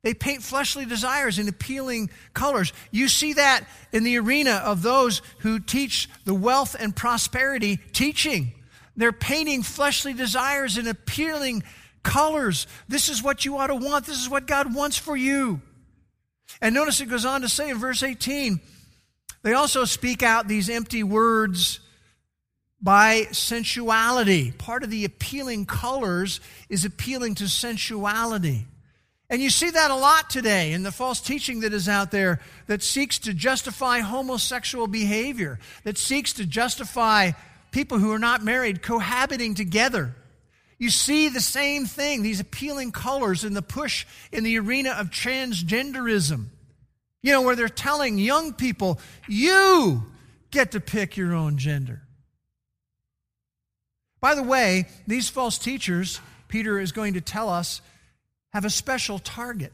They 0.07 0.15
paint 0.15 0.41
fleshly 0.41 0.87
desires 0.87 1.41
in 1.41 1.49
appealing 1.49 2.11
colors. 2.33 2.73
You 2.93 3.09
see 3.09 3.33
that 3.33 3.65
in 3.91 4.05
the 4.05 4.19
arena 4.19 4.63
of 4.65 4.81
those 4.81 5.21
who 5.39 5.59
teach 5.59 6.09
the 6.25 6.33
wealth 6.33 6.77
and 6.79 6.95
prosperity 6.95 7.81
teaching. 7.93 8.53
They're 8.97 9.11
painting 9.11 9.65
fleshly 9.65 10.13
desires 10.13 10.79
in 10.79 10.87
appealing 10.87 11.65
colors. 12.05 12.69
This 12.87 13.09
is 13.09 13.21
what 13.21 13.45
you 13.45 13.57
ought 13.57 13.67
to 13.67 13.75
want. 13.75 14.07
This 14.07 14.23
is 14.23 14.31
what 14.31 14.47
God 14.47 14.73
wants 14.73 14.97
for 14.97 15.17
you. 15.17 15.61
And 16.63 16.73
notice 16.73 17.01
it 17.01 17.07
goes 17.07 17.25
on 17.25 17.41
to 17.41 17.49
say 17.49 17.69
in 17.69 17.79
verse 17.79 18.05
18, 18.05 18.61
they 19.43 19.55
also 19.55 19.85
speak 19.85 20.23
out 20.23 20.47
these 20.47 20.71
empty 20.71 21.03
words 21.03 21.81
by 22.81 23.27
sensuality. 23.33 24.53
Part 24.53 24.85
of 24.85 24.91
the 24.91 25.05
appealing 25.05 25.67
colors 25.67 26.39
is 26.69 26.85
appealing 26.85 27.35
to 27.35 27.49
sensuality. 27.49 28.67
And 29.29 29.43
you 29.43 29.51
see 29.51 29.71
that 29.71 29.91
a 29.91 29.97
lot 29.97 30.31
today 30.31 30.73
in 30.73 30.85
the 30.85 30.93
false 30.93 31.21
teaching 31.21 31.61
that 31.61 31.73
is 31.73 31.89
out 31.89 32.13
there 32.13 32.41
that 32.69 32.83
seeks 32.83 33.19
to 33.21 33.35
justify 33.35 33.99
homosexual 33.99 34.87
behavior, 34.87 35.59
that 35.83 35.99
seeks 35.99 36.35
to 36.35 36.47
justify 36.47 37.33
people 37.73 37.99
who 37.99 38.13
are 38.13 38.21
not 38.21 38.45
married 38.45 38.83
cohabiting 38.83 39.55
together. 39.55 40.15
You 40.79 40.91
see 40.91 41.29
the 41.29 41.41
same 41.41 41.87
thing, 41.87 42.23
these 42.23 42.41
appealing 42.41 42.93
colors 42.93 43.45
in 43.45 43.55
the 43.55 43.63
push 43.63 44.07
in 44.31 44.45
the 44.45 44.59
arena 44.59 44.91
of 44.91 45.11
transgenderism. 45.11 46.47
You 47.23 47.33
know, 47.33 47.43
where 47.43 47.57
they're 47.57 47.69
telling 47.69 48.19
young 48.19 48.53
people, 48.53 49.01
you 49.27 50.05
get 50.53 50.73
to 50.73 50.81
pick 50.81 51.17
your 51.17 51.35
own 51.35 51.59
gender. 51.59 52.03
By 54.21 54.35
the 54.35 54.43
way, 54.43 54.87
these 55.07 55.29
false 55.29 55.59
teachers, 55.59 56.21
Peter 56.47 56.79
is 56.79 56.93
going 56.93 57.15
to 57.15 57.21
tell 57.21 57.49
us, 57.49 57.81
have 58.57 58.65
a 58.65 58.71
special 58.71 59.19
target. 59.19 59.71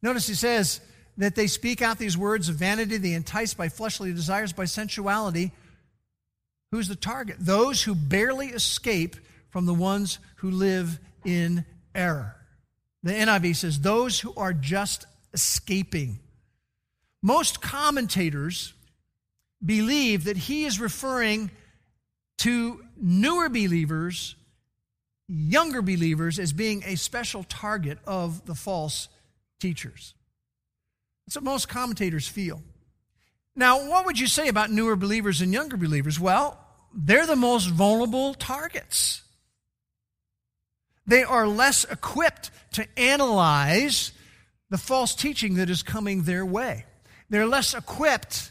Notice 0.00 0.28
he 0.28 0.34
says 0.34 0.80
that 1.16 1.34
they 1.34 1.48
speak 1.48 1.82
out 1.82 1.98
these 1.98 2.16
words 2.16 2.48
of 2.48 2.54
vanity, 2.54 2.98
they 2.98 3.14
entice 3.14 3.52
by 3.52 3.68
fleshly 3.68 4.12
desires, 4.12 4.52
by 4.52 4.64
sensuality. 4.64 5.50
Who's 6.70 6.86
the 6.86 6.94
target? 6.94 7.38
Those 7.40 7.82
who 7.82 7.96
barely 7.96 8.46
escape 8.46 9.16
from 9.50 9.66
the 9.66 9.74
ones 9.74 10.20
who 10.36 10.52
live 10.52 11.00
in 11.24 11.64
error. 11.96 12.36
The 13.02 13.10
NIV 13.10 13.56
says, 13.56 13.80
those 13.80 14.20
who 14.20 14.32
are 14.36 14.52
just 14.52 15.04
escaping. 15.32 16.20
Most 17.22 17.60
commentators 17.60 18.72
believe 19.64 20.22
that 20.26 20.36
he 20.36 20.64
is 20.64 20.78
referring 20.78 21.50
to 22.38 22.84
newer 22.96 23.48
believers, 23.48 24.36
younger 25.28 25.82
believers, 25.82 26.38
as 26.38 26.52
being 26.52 26.82
a 26.84 26.96
special 26.96 27.44
target 27.44 27.98
of 28.06 28.44
the 28.46 28.54
false 28.54 29.08
teachers. 29.60 30.14
That's 31.26 31.36
what 31.36 31.44
most 31.44 31.68
commentators 31.68 32.28
feel. 32.28 32.62
Now, 33.56 33.88
what 33.88 34.04
would 34.06 34.18
you 34.18 34.26
say 34.26 34.48
about 34.48 34.70
newer 34.70 34.96
believers 34.96 35.40
and 35.40 35.52
younger 35.52 35.76
believers? 35.76 36.18
Well, 36.18 36.58
they're 36.92 37.26
the 37.26 37.36
most 37.36 37.68
vulnerable 37.70 38.34
targets. 38.34 39.22
They 41.06 41.22
are 41.22 41.46
less 41.46 41.84
equipped 41.84 42.50
to 42.72 42.86
analyze 42.98 44.12
the 44.70 44.78
false 44.78 45.14
teaching 45.14 45.54
that 45.54 45.70
is 45.70 45.82
coming 45.82 46.22
their 46.22 46.44
way. 46.44 46.84
They're 47.30 47.46
less 47.46 47.74
equipped 47.74 48.50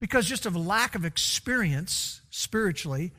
because 0.00 0.26
just 0.26 0.46
of 0.46 0.56
lack 0.56 0.94
of 0.94 1.04
experience 1.04 2.20
spiritually 2.30 3.12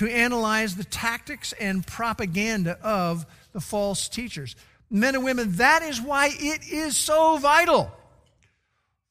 to 0.00 0.10
analyze 0.10 0.76
the 0.76 0.84
tactics 0.84 1.52
and 1.60 1.86
propaganda 1.86 2.78
of 2.82 3.26
the 3.52 3.60
false 3.60 4.08
teachers. 4.08 4.56
Men 4.88 5.14
and 5.14 5.22
women, 5.22 5.56
that 5.56 5.82
is 5.82 6.00
why 6.00 6.30
it 6.32 6.66
is 6.72 6.96
so 6.96 7.36
vital 7.36 7.92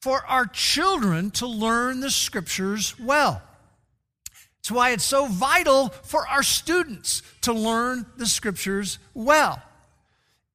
for 0.02 0.26
our 0.26 0.48
children 0.48 1.30
to 1.30 1.46
learn 1.46 2.00
the 2.00 2.10
scriptures 2.10 3.00
well. 3.00 3.40
It's 4.62 4.72
why 4.72 4.90
it's 4.90 5.04
so 5.04 5.28
vital 5.28 5.90
for 5.90 6.28
our 6.28 6.42
students 6.42 7.22
to 7.42 7.54
learn 7.54 8.08
the 8.18 8.26
scriptures 8.26 8.98
well. 9.14 9.62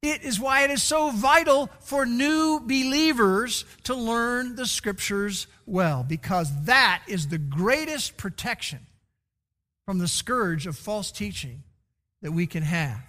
It 0.01 0.21
is 0.23 0.37
why 0.37 0.65
it 0.65 0.69
is 0.69 0.83
so 0.83 1.11
vital 1.11 1.69
for 1.79 2.05
new 2.05 2.59
believers 2.59 3.63
to 3.85 3.95
learn 3.95 4.57
the 4.57 4.65
scriptures 4.65 5.47
well, 5.65 6.03
because 6.05 6.51
that 6.65 7.03
is 7.07 7.29
the 7.29 7.37
greatest 7.37 8.17
protection 8.17 8.85
from 9.85 9.99
the 9.99 10.07
scourge 10.07 10.67
of 10.67 10.77
false 10.77 11.11
teaching 11.11 11.63
that 12.21 12.31
we 12.31 12.47
can 12.47 12.63
have. 12.63 13.01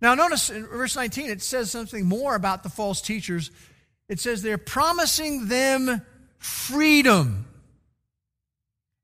Now, 0.00 0.14
notice 0.14 0.50
in 0.50 0.66
verse 0.66 0.94
19, 0.94 1.30
it 1.30 1.42
says 1.42 1.70
something 1.70 2.06
more 2.06 2.34
about 2.34 2.62
the 2.62 2.68
false 2.68 3.00
teachers. 3.00 3.50
It 4.08 4.20
says 4.20 4.42
they're 4.42 4.58
promising 4.58 5.48
them 5.48 6.02
freedom. 6.38 7.46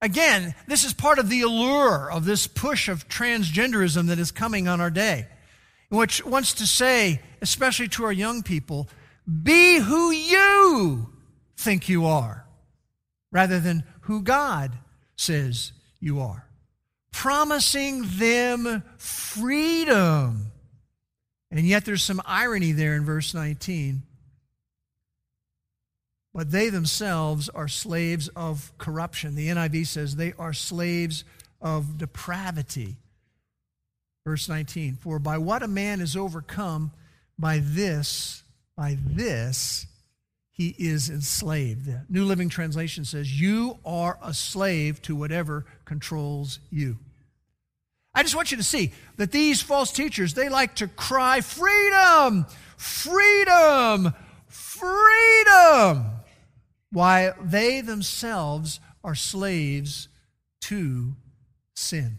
Again, 0.01 0.55
this 0.67 0.85
is 0.85 0.93
part 0.93 1.19
of 1.19 1.29
the 1.29 1.43
allure 1.43 2.11
of 2.11 2.25
this 2.25 2.47
push 2.47 2.89
of 2.89 3.09
transgenderism 3.09 4.09
that 4.09 4.19
is 4.19 4.31
coming 4.31 4.69
on 4.69 4.81
our 4.81 4.91
day 4.91 5.27
which 5.93 6.25
wants 6.25 6.55
to 6.55 6.67
say, 6.67 7.21
especially 7.43 7.87
to 7.87 8.05
our 8.05 8.13
young 8.13 8.43
people, 8.43 8.89
be 9.43 9.79
who 9.79 10.11
you 10.11 11.07
think 11.55 11.87
you 11.87 12.07
are, 12.07 12.47
rather 13.31 13.61
than 13.61 13.85
who 14.03 14.23
God 14.23 14.73
says 15.23 15.73
you 16.01 16.21
are. 16.21 16.47
Promising 17.13 18.05
them 18.17 18.83
freedom. 18.97 20.47
And 21.51 21.67
yet 21.67 21.85
there's 21.85 22.03
some 22.03 22.23
irony 22.25 22.73
there 22.73 22.95
in 22.95 23.05
verse 23.05 23.35
19. 23.35 24.03
But 26.35 26.51
they 26.51 26.71
themselves 26.71 27.49
are 27.51 27.69
slaves 27.69 28.29
of 28.29 28.73
corruption. 28.79 29.35
The 29.35 29.49
NIV 29.49 29.87
says 29.87 30.17
they 30.17 30.33
are 30.39 30.55
slaves 30.55 31.25
of 31.61 31.99
depravity. 31.99 32.97
Verse 34.25 34.49
19 34.49 34.97
For 34.97 35.19
by 35.19 35.39
what 35.39 35.63
a 35.63 35.69
man 35.69 36.01
is 36.01 36.17
overcome, 36.17 36.93
by 37.39 37.61
this, 37.63 38.43
by 38.77 38.97
this, 39.05 39.87
he 40.53 40.77
is 40.79 41.09
enslaved. 41.09 41.87
The 41.87 42.05
New 42.11 42.25
Living 42.25 42.51
Translation 42.51 43.05
says, 43.05 43.41
You 43.41 43.79
are 43.85 44.19
a 44.23 44.35
slave 44.35 45.01
to 45.03 45.17
whatever 45.17 45.65
controls 45.87 46.61
you. 46.71 46.99
I 48.15 48.23
just 48.23 48.37
want 48.37 48.51
you 48.51 48.59
to 48.59 48.63
see 48.63 48.93
that 49.17 49.33
these 49.33 49.63
false 49.63 49.91
teachers, 49.91 50.35
they 50.35 50.51
like 50.51 50.77
to 50.77 50.89
cry, 50.89 51.41
Freedom! 51.41 52.45
Freedom! 52.77 54.13
Freedom! 54.47 56.07
While 56.91 57.35
they 57.43 57.81
themselves 57.81 58.79
are 59.03 59.15
slaves 59.15 60.09
to 60.63 61.17
sin. 61.75 62.19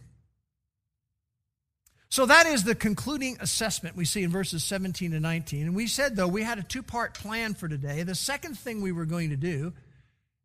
So 2.14 2.28
that 2.28 2.46
is 2.46 2.64
the 2.64 2.76
concluding 2.76 3.38
assessment 3.40 3.96
we 3.96 4.06
see 4.06 4.22
in 4.22 4.30
verses 4.30 4.64
17 4.64 5.14
and 5.14 5.24
19. 5.24 5.64
And 5.64 5.76
we 5.76 5.88
said, 5.88 6.16
though, 6.16 6.28
we 6.28 6.44
had 6.44 6.60
a 6.60 6.62
two 6.62 6.84
part 6.84 7.16
plan 7.16 7.56
for 7.56 7.68
today. 7.68 8.04
The 8.04 8.14
second 8.14 8.56
thing 8.56 8.82
we 8.82 8.92
were 8.92 9.06
going 9.06 9.32
to 9.32 9.36
do, 9.36 9.74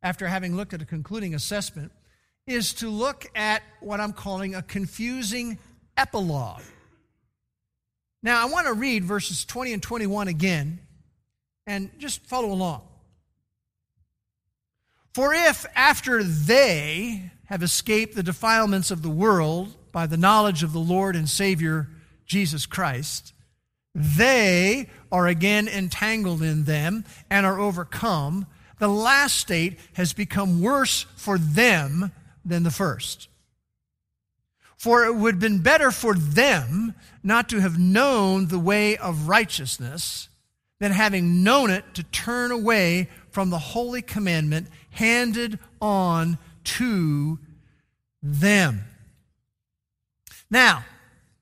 after 0.02 0.26
having 0.26 0.56
looked 0.56 0.72
at 0.72 0.80
a 0.80 0.87
concluding 0.87 1.34
assessment, 1.34 1.92
is 2.46 2.72
to 2.72 2.88
look 2.88 3.26
at 3.34 3.62
what 3.80 4.00
I'm 4.00 4.14
calling 4.14 4.54
a 4.54 4.62
confusing 4.62 5.58
epilogue. 5.94 6.62
Now, 8.22 8.40
I 8.40 8.50
want 8.50 8.66
to 8.66 8.72
read 8.72 9.04
verses 9.04 9.44
20 9.44 9.75
and 9.75 9.82
21 9.82 10.28
again 10.28 10.78
and 11.66 11.90
just 11.98 12.25
follow 12.25 12.50
along. 12.50 12.80
For 15.12 15.34
if 15.34 15.66
after 15.76 16.22
they 16.25 17.30
have 17.44 17.62
escaped 17.62 18.14
the 18.14 18.22
defilements 18.22 18.90
of 18.90 19.02
the 19.02 19.10
world, 19.10 19.75
by 19.92 20.07
the 20.07 20.16
knowledge 20.16 20.62
of 20.62 20.73
the 20.73 20.78
Lord 20.78 21.16
and 21.16 21.28
Savior 21.28 21.88
Jesus 22.26 22.66
Christ, 22.66 23.33
they 23.95 24.88
are 25.11 25.26
again 25.26 25.66
entangled 25.68 26.42
in 26.42 26.64
them 26.64 27.04
and 27.30 27.45
are 27.45 27.59
overcome. 27.59 28.47
The 28.78 28.88
last 28.88 29.37
state 29.37 29.78
has 29.95 30.12
become 30.12 30.61
worse 30.61 31.07
for 31.16 31.38
them 31.38 32.12
than 32.45 32.62
the 32.62 32.71
first. 32.71 33.28
For 34.76 35.04
it 35.04 35.16
would 35.16 35.35
have 35.35 35.40
been 35.40 35.62
better 35.62 35.90
for 35.90 36.14
them 36.14 36.95
not 37.25 37.49
to 37.49 37.61
have 37.61 37.78
known 37.78 38.47
the 38.47 38.61
way 38.61 38.97
of 38.97 39.28
righteousness 39.28 40.28
than 40.78 40.92
having 40.92 41.42
known 41.42 41.71
it 41.71 41.85
to 41.95 42.04
turn 42.04 42.52
away 42.52 43.09
from 43.30 43.50
the 43.50 43.59
holy 43.59 44.02
commandment 44.02 44.68
handed 44.90 45.59
on 45.80 46.38
to 46.62 47.38
them. 48.23 48.85
Now, 50.50 50.84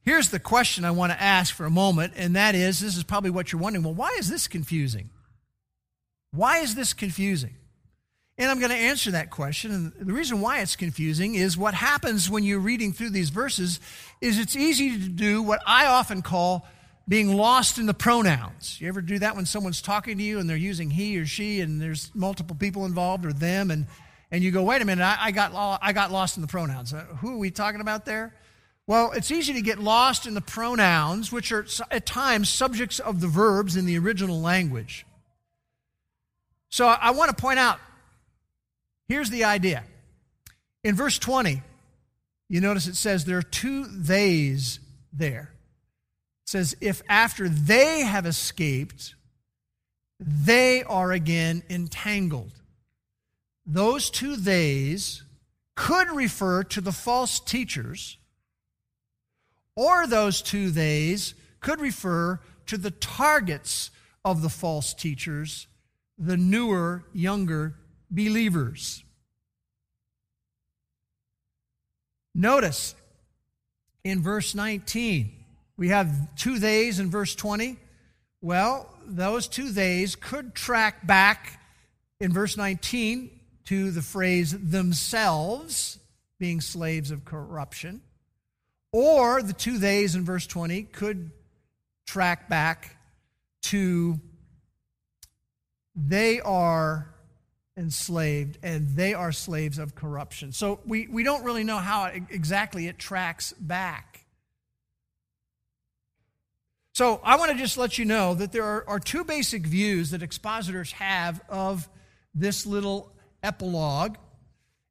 here's 0.02 0.30
the 0.30 0.40
question 0.40 0.84
I 0.84 0.90
want 0.90 1.12
to 1.12 1.22
ask 1.22 1.54
for 1.54 1.66
a 1.66 1.70
moment, 1.70 2.14
and 2.16 2.36
that 2.36 2.54
is 2.54 2.80
this 2.80 2.96
is 2.96 3.04
probably 3.04 3.30
what 3.30 3.52
you're 3.52 3.60
wondering 3.60 3.84
well, 3.84 3.94
why 3.94 4.16
is 4.18 4.28
this 4.28 4.48
confusing? 4.48 5.10
Why 6.32 6.58
is 6.58 6.74
this 6.74 6.92
confusing? 6.92 7.54
And 8.38 8.50
I'm 8.50 8.58
going 8.58 8.70
to 8.70 8.76
answer 8.76 9.12
that 9.12 9.30
question. 9.30 9.72
And 9.72 9.92
the 10.08 10.12
reason 10.12 10.40
why 10.40 10.60
it's 10.60 10.76
confusing 10.76 11.34
is 11.34 11.56
what 11.56 11.72
happens 11.72 12.28
when 12.28 12.44
you're 12.44 12.60
reading 12.60 12.92
through 12.92 13.10
these 13.10 13.30
verses 13.30 13.80
is 14.20 14.38
it's 14.38 14.54
easy 14.54 14.90
to 14.90 15.08
do 15.08 15.42
what 15.42 15.62
I 15.66 15.86
often 15.86 16.20
call 16.20 16.66
being 17.08 17.34
lost 17.34 17.78
in 17.78 17.86
the 17.86 17.94
pronouns. 17.94 18.78
You 18.80 18.88
ever 18.88 19.00
do 19.00 19.18
that 19.20 19.36
when 19.36 19.46
someone's 19.46 19.80
talking 19.80 20.18
to 20.18 20.22
you 20.22 20.38
and 20.38 20.50
they're 20.50 20.56
using 20.56 20.90
he 20.90 21.18
or 21.18 21.24
she 21.24 21.60
and 21.60 21.80
there's 21.80 22.10
multiple 22.14 22.56
people 22.56 22.84
involved 22.84 23.24
or 23.24 23.32
them 23.32 23.70
and, 23.70 23.86
and 24.30 24.44
you 24.44 24.50
go, 24.50 24.64
wait 24.64 24.82
a 24.82 24.84
minute, 24.84 25.02
I, 25.02 25.16
I 25.26 25.30
got, 25.30 25.78
I 25.80 25.92
got 25.94 26.12
lost 26.12 26.36
in 26.36 26.42
the 26.42 26.48
pronouns. 26.48 26.92
Uh, 26.92 27.04
who 27.20 27.34
are 27.34 27.38
we 27.38 27.50
talking 27.50 27.80
about 27.80 28.04
there? 28.04 28.34
Well, 28.86 29.10
it's 29.12 29.32
easy 29.32 29.52
to 29.54 29.62
get 29.62 29.78
lost 29.78 30.26
in 30.26 30.34
the 30.34 30.40
pronouns, 30.40 31.32
which 31.32 31.50
are 31.50 31.66
at 31.90 32.06
times 32.06 32.48
subjects 32.48 33.00
of 33.00 33.20
the 33.20 33.26
verbs 33.26 33.76
in 33.76 33.84
the 33.84 33.98
original 33.98 34.40
language. 34.40 35.04
So 36.68 36.86
I 36.86 37.10
want 37.10 37.36
to 37.36 37.40
point 37.40 37.58
out 37.58 37.80
here's 39.08 39.30
the 39.30 39.44
idea. 39.44 39.84
In 40.84 40.94
verse 40.94 41.18
20, 41.18 41.62
you 42.48 42.60
notice 42.60 42.86
it 42.86 42.94
says 42.94 43.24
there 43.24 43.38
are 43.38 43.42
two 43.42 43.84
theys 43.84 44.78
there. 45.12 45.52
It 46.44 46.50
says, 46.50 46.76
if 46.80 47.02
after 47.08 47.48
they 47.48 48.02
have 48.02 48.24
escaped, 48.24 49.16
they 50.20 50.84
are 50.84 51.10
again 51.10 51.64
entangled. 51.68 52.52
Those 53.66 54.10
two 54.10 54.36
theys 54.36 55.24
could 55.74 56.08
refer 56.10 56.62
to 56.62 56.80
the 56.80 56.92
false 56.92 57.40
teachers 57.40 58.16
or 59.76 60.06
those 60.06 60.42
two 60.42 60.70
theys 60.70 61.34
could 61.60 61.80
refer 61.80 62.40
to 62.66 62.76
the 62.76 62.90
targets 62.90 63.90
of 64.24 64.42
the 64.42 64.48
false 64.48 64.94
teachers, 64.94 65.68
the 66.18 66.36
newer, 66.36 67.04
younger 67.12 67.76
believers. 68.10 69.04
Notice 72.34 72.94
in 74.04 74.22
verse 74.22 74.54
19, 74.54 75.32
we 75.76 75.88
have 75.88 76.34
two 76.36 76.58
theys 76.58 76.98
in 76.98 77.10
verse 77.10 77.34
20. 77.34 77.76
Well, 78.40 78.88
those 79.06 79.48
two 79.48 79.68
theys 79.68 80.16
could 80.16 80.54
track 80.54 81.06
back 81.06 81.60
in 82.20 82.32
verse 82.32 82.56
19 82.56 83.30
to 83.66 83.90
the 83.90 84.02
phrase 84.02 84.56
themselves 84.58 85.98
being 86.38 86.60
slaves 86.60 87.10
of 87.10 87.24
corruption. 87.24 88.00
Or 88.98 89.42
the 89.42 89.52
two 89.52 89.76
theys 89.76 90.14
in 90.14 90.24
verse 90.24 90.46
20 90.46 90.84
could 90.84 91.30
track 92.06 92.48
back 92.48 92.96
to 93.64 94.18
they 95.94 96.40
are 96.40 97.14
enslaved 97.76 98.56
and 98.62 98.96
they 98.96 99.12
are 99.12 99.32
slaves 99.32 99.76
of 99.78 99.94
corruption. 99.94 100.50
So 100.50 100.80
we, 100.86 101.08
we 101.08 101.24
don't 101.24 101.44
really 101.44 101.62
know 101.62 101.76
how 101.76 102.06
it, 102.06 102.22
exactly 102.30 102.86
it 102.86 102.98
tracks 102.98 103.52
back. 103.60 104.24
So 106.94 107.20
I 107.22 107.36
want 107.36 107.52
to 107.52 107.58
just 107.58 107.76
let 107.76 107.98
you 107.98 108.06
know 108.06 108.32
that 108.32 108.50
there 108.50 108.64
are, 108.64 108.88
are 108.88 108.98
two 108.98 109.24
basic 109.24 109.66
views 109.66 110.12
that 110.12 110.22
expositors 110.22 110.92
have 110.92 111.42
of 111.50 111.86
this 112.34 112.64
little 112.64 113.12
epilogue 113.42 114.16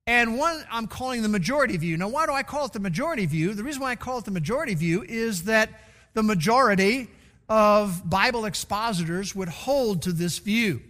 and 0.08 0.38
one 0.38 0.64
I'm 0.72 0.88
calling 0.88 1.22
the 1.22 1.30
majority 1.30 1.78
view. 1.78 1.98
Now, 1.98 2.10
why 2.10 2.26
do 2.26 2.32
I 2.32 2.44
call 2.44 2.66
it 2.66 2.74
the 2.74 2.80
majority 2.80 3.26
view? 3.26 3.54
The 3.54 3.64
reason 3.64 3.82
why 3.82 3.92
I 3.92 3.96
call 3.96 4.20
it 4.20 4.26
the 4.26 4.32
majority 4.32 4.76
view 4.76 5.04
is 5.08 5.44
that 5.46 5.70
the 6.14 6.24
majority 6.24 7.10
of 7.50 8.08
Bible 8.08 8.46
expositors 8.46 9.36
would 9.36 9.50
hold 9.50 10.04
to 10.04 10.12
this 10.12 10.40
view. 10.40 10.82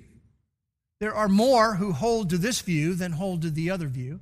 There 0.99 1.13
are 1.13 1.27
more 1.27 1.75
who 1.75 1.91
hold 1.91 2.29
to 2.29 2.37
this 2.37 2.61
view 2.61 2.93
than 2.93 3.11
hold 3.11 3.41
to 3.41 3.49
the 3.49 3.71
other 3.71 3.87
view. 3.87 4.19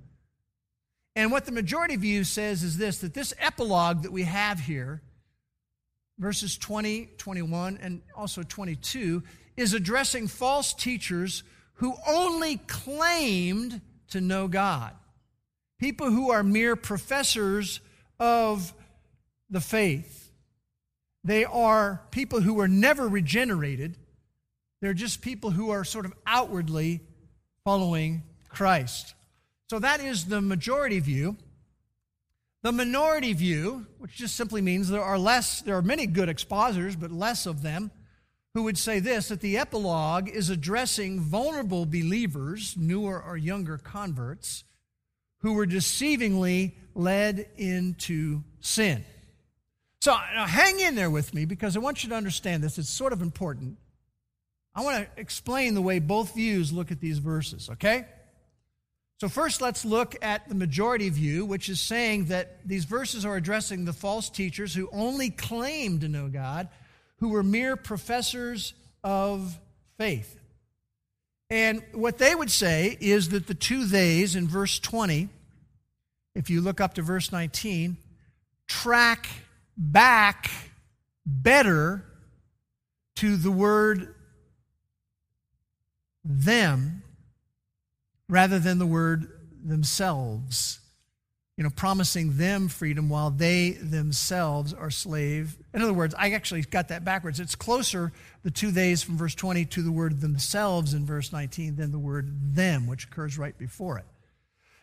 And 1.16 1.32
what 1.32 1.46
the 1.46 1.52
majority 1.52 1.96
view 1.96 2.24
says 2.24 2.64
is 2.64 2.78
this 2.78 3.00
that 3.00 3.14
this 3.14 3.34
epilogue 3.40 4.04
that 4.04 4.12
we 4.12 4.24
have 4.24 4.60
here, 4.60 5.02
verses 6.18 6.58
20, 6.58 7.10
21, 7.18 7.80
and 7.82 8.02
also 8.16 8.42
22, 8.42 9.24
is 9.56 9.74
addressing 9.74 10.28
false 10.28 10.74
teachers 10.74 11.44
who 11.76 11.96
only 12.08 12.58
claimed 12.58 13.82
to 14.14 14.22
know 14.22 14.48
God. 14.48 14.94
People 15.80 16.10
who 16.10 16.32
are 16.32 16.44
mere 16.44 16.76
professors 16.76 17.82
of 18.20 18.74
the 19.50 19.60
faith. 19.60 20.32
They 21.24 21.46
are 21.46 22.02
people 22.12 22.42
who 22.42 22.60
are 22.60 22.68
never 22.68 23.08
regenerated. 23.08 23.98
They're 24.82 24.94
just 24.94 25.22
people 25.22 25.52
who 25.52 25.70
are 25.72 25.84
sort 25.84 26.06
of 26.06 26.14
outwardly 26.26 27.02
following 27.64 28.24
Christ. 28.50 29.14
So 29.70 29.80
that 29.80 30.00
is 30.00 30.26
the 30.26 30.42
majority 30.42 31.00
view. 31.00 31.38
The 32.62 32.72
minority 32.72 33.34
view, 33.34 33.88
which 33.98 34.16
just 34.16 34.36
simply 34.36 34.62
means 34.62 34.90
there 34.90 35.02
are 35.02 35.20
less, 35.20 35.62
there 35.62 35.76
are 35.76 35.82
many 35.82 36.08
good 36.08 36.30
expositors, 36.30 36.96
but 36.96 37.12
less 37.12 37.46
of 37.46 37.62
them 37.62 37.92
who 38.54 38.64
would 38.64 38.78
say 38.78 39.00
this 39.00 39.30
that 39.30 39.42
the 39.42 39.58
epilogue 39.58 40.30
is 40.30 40.50
addressing 40.50 41.20
vulnerable 41.20 41.86
believers, 41.86 42.76
newer 42.78 43.22
or 43.22 43.36
younger 43.36 43.78
converts, 43.78 44.64
who 45.40 45.54
were 45.54 45.66
deceivingly 45.66 46.74
led 46.96 47.48
into 47.58 48.44
sin. 48.62 49.04
So 50.02 50.14
hang 50.14 50.80
in 50.80 50.96
there 50.96 51.10
with 51.10 51.34
me 51.34 51.46
because 51.46 51.76
I 51.76 51.80
want 51.80 52.04
you 52.04 52.10
to 52.10 52.16
understand 52.16 52.64
this. 52.64 52.78
It's 52.78 52.90
sort 52.90 53.14
of 53.14 53.22
important. 53.22 53.78
I 54.76 54.84
want 54.84 55.06
to 55.06 55.22
explain 55.22 55.76
the 55.76 55.82
way 55.82 56.00
both 56.00 56.34
views 56.34 56.74
look 56.74 56.92
at 56.92 57.00
these 57.00 57.20
verses, 57.20 57.70
okay? 57.70 58.06
So, 59.20 59.30
first, 59.30 59.62
let's 59.62 59.86
look 59.86 60.16
at 60.22 60.50
the 60.50 60.56
majority 60.56 61.10
view, 61.10 61.46
which 61.46 61.70
is 61.70 61.80
saying 61.80 62.26
that 62.26 62.68
these 62.68 62.84
verses 62.84 63.24
are 63.24 63.36
addressing 63.38 63.86
the 63.86 63.94
false 63.94 64.30
teachers 64.30 64.74
who 64.74 64.90
only 64.92 65.30
claim 65.30 66.00
to 66.00 66.10
know 66.10 66.28
God 66.28 66.68
who 67.20 67.30
were 67.30 67.44
mere 67.44 67.76
professors 67.76 68.74
of 69.04 69.60
faith. 69.98 70.40
And 71.50 71.84
what 71.94 72.18
they 72.18 72.34
would 72.34 72.50
say 72.50 72.98
is 73.00 73.30
that 73.30 73.48
the 73.48 73.54
two 73.54 73.86
theys 73.86 74.36
in 74.36 74.48
verse 74.48 74.80
20, 74.80 75.30
if 76.36 76.50
you 76.50 76.62
look 76.62 76.82
up 76.82 76.96
to 76.96 77.02
verse 77.02 77.32
19, 77.32 77.98
track 78.68 79.28
back 79.78 80.50
better 81.26 82.04
to 83.18 83.38
the 83.38 83.52
word 83.52 84.16
them 86.24 87.04
rather 88.28 88.60
than 88.60 88.80
the 88.80 88.86
word 88.86 89.32
themselves. 89.64 90.80
You 91.56 91.64
know, 91.64 91.70
promising 91.70 92.38
them 92.38 92.68
freedom 92.68 93.10
while 93.10 93.30
they 93.30 93.72
themselves 93.72 94.74
are 94.74 94.90
slave. 94.90 95.56
In 95.72 95.84
other 95.84 95.94
words, 95.94 96.16
I 96.18 96.32
actually 96.32 96.64
got 96.64 96.88
that 96.88 97.06
backwards. 97.06 97.40
It's 97.40 97.54
closer, 97.54 98.12
the 98.42 98.50
two 98.50 98.72
days 98.72 99.04
from 99.04 99.18
verse 99.18 99.36
20, 99.36 99.66
to 99.66 99.84
the 99.84 99.92
word 99.92 100.20
themselves 100.20 100.96
in 100.96 101.06
verse 101.06 101.32
19 101.32 101.76
than 101.76 101.92
the 101.92 102.00
word 102.00 102.56
them, 102.56 102.88
which 102.88 103.06
occurs 103.06 103.38
right 103.38 103.56
before 103.56 104.00
it. 104.00 104.06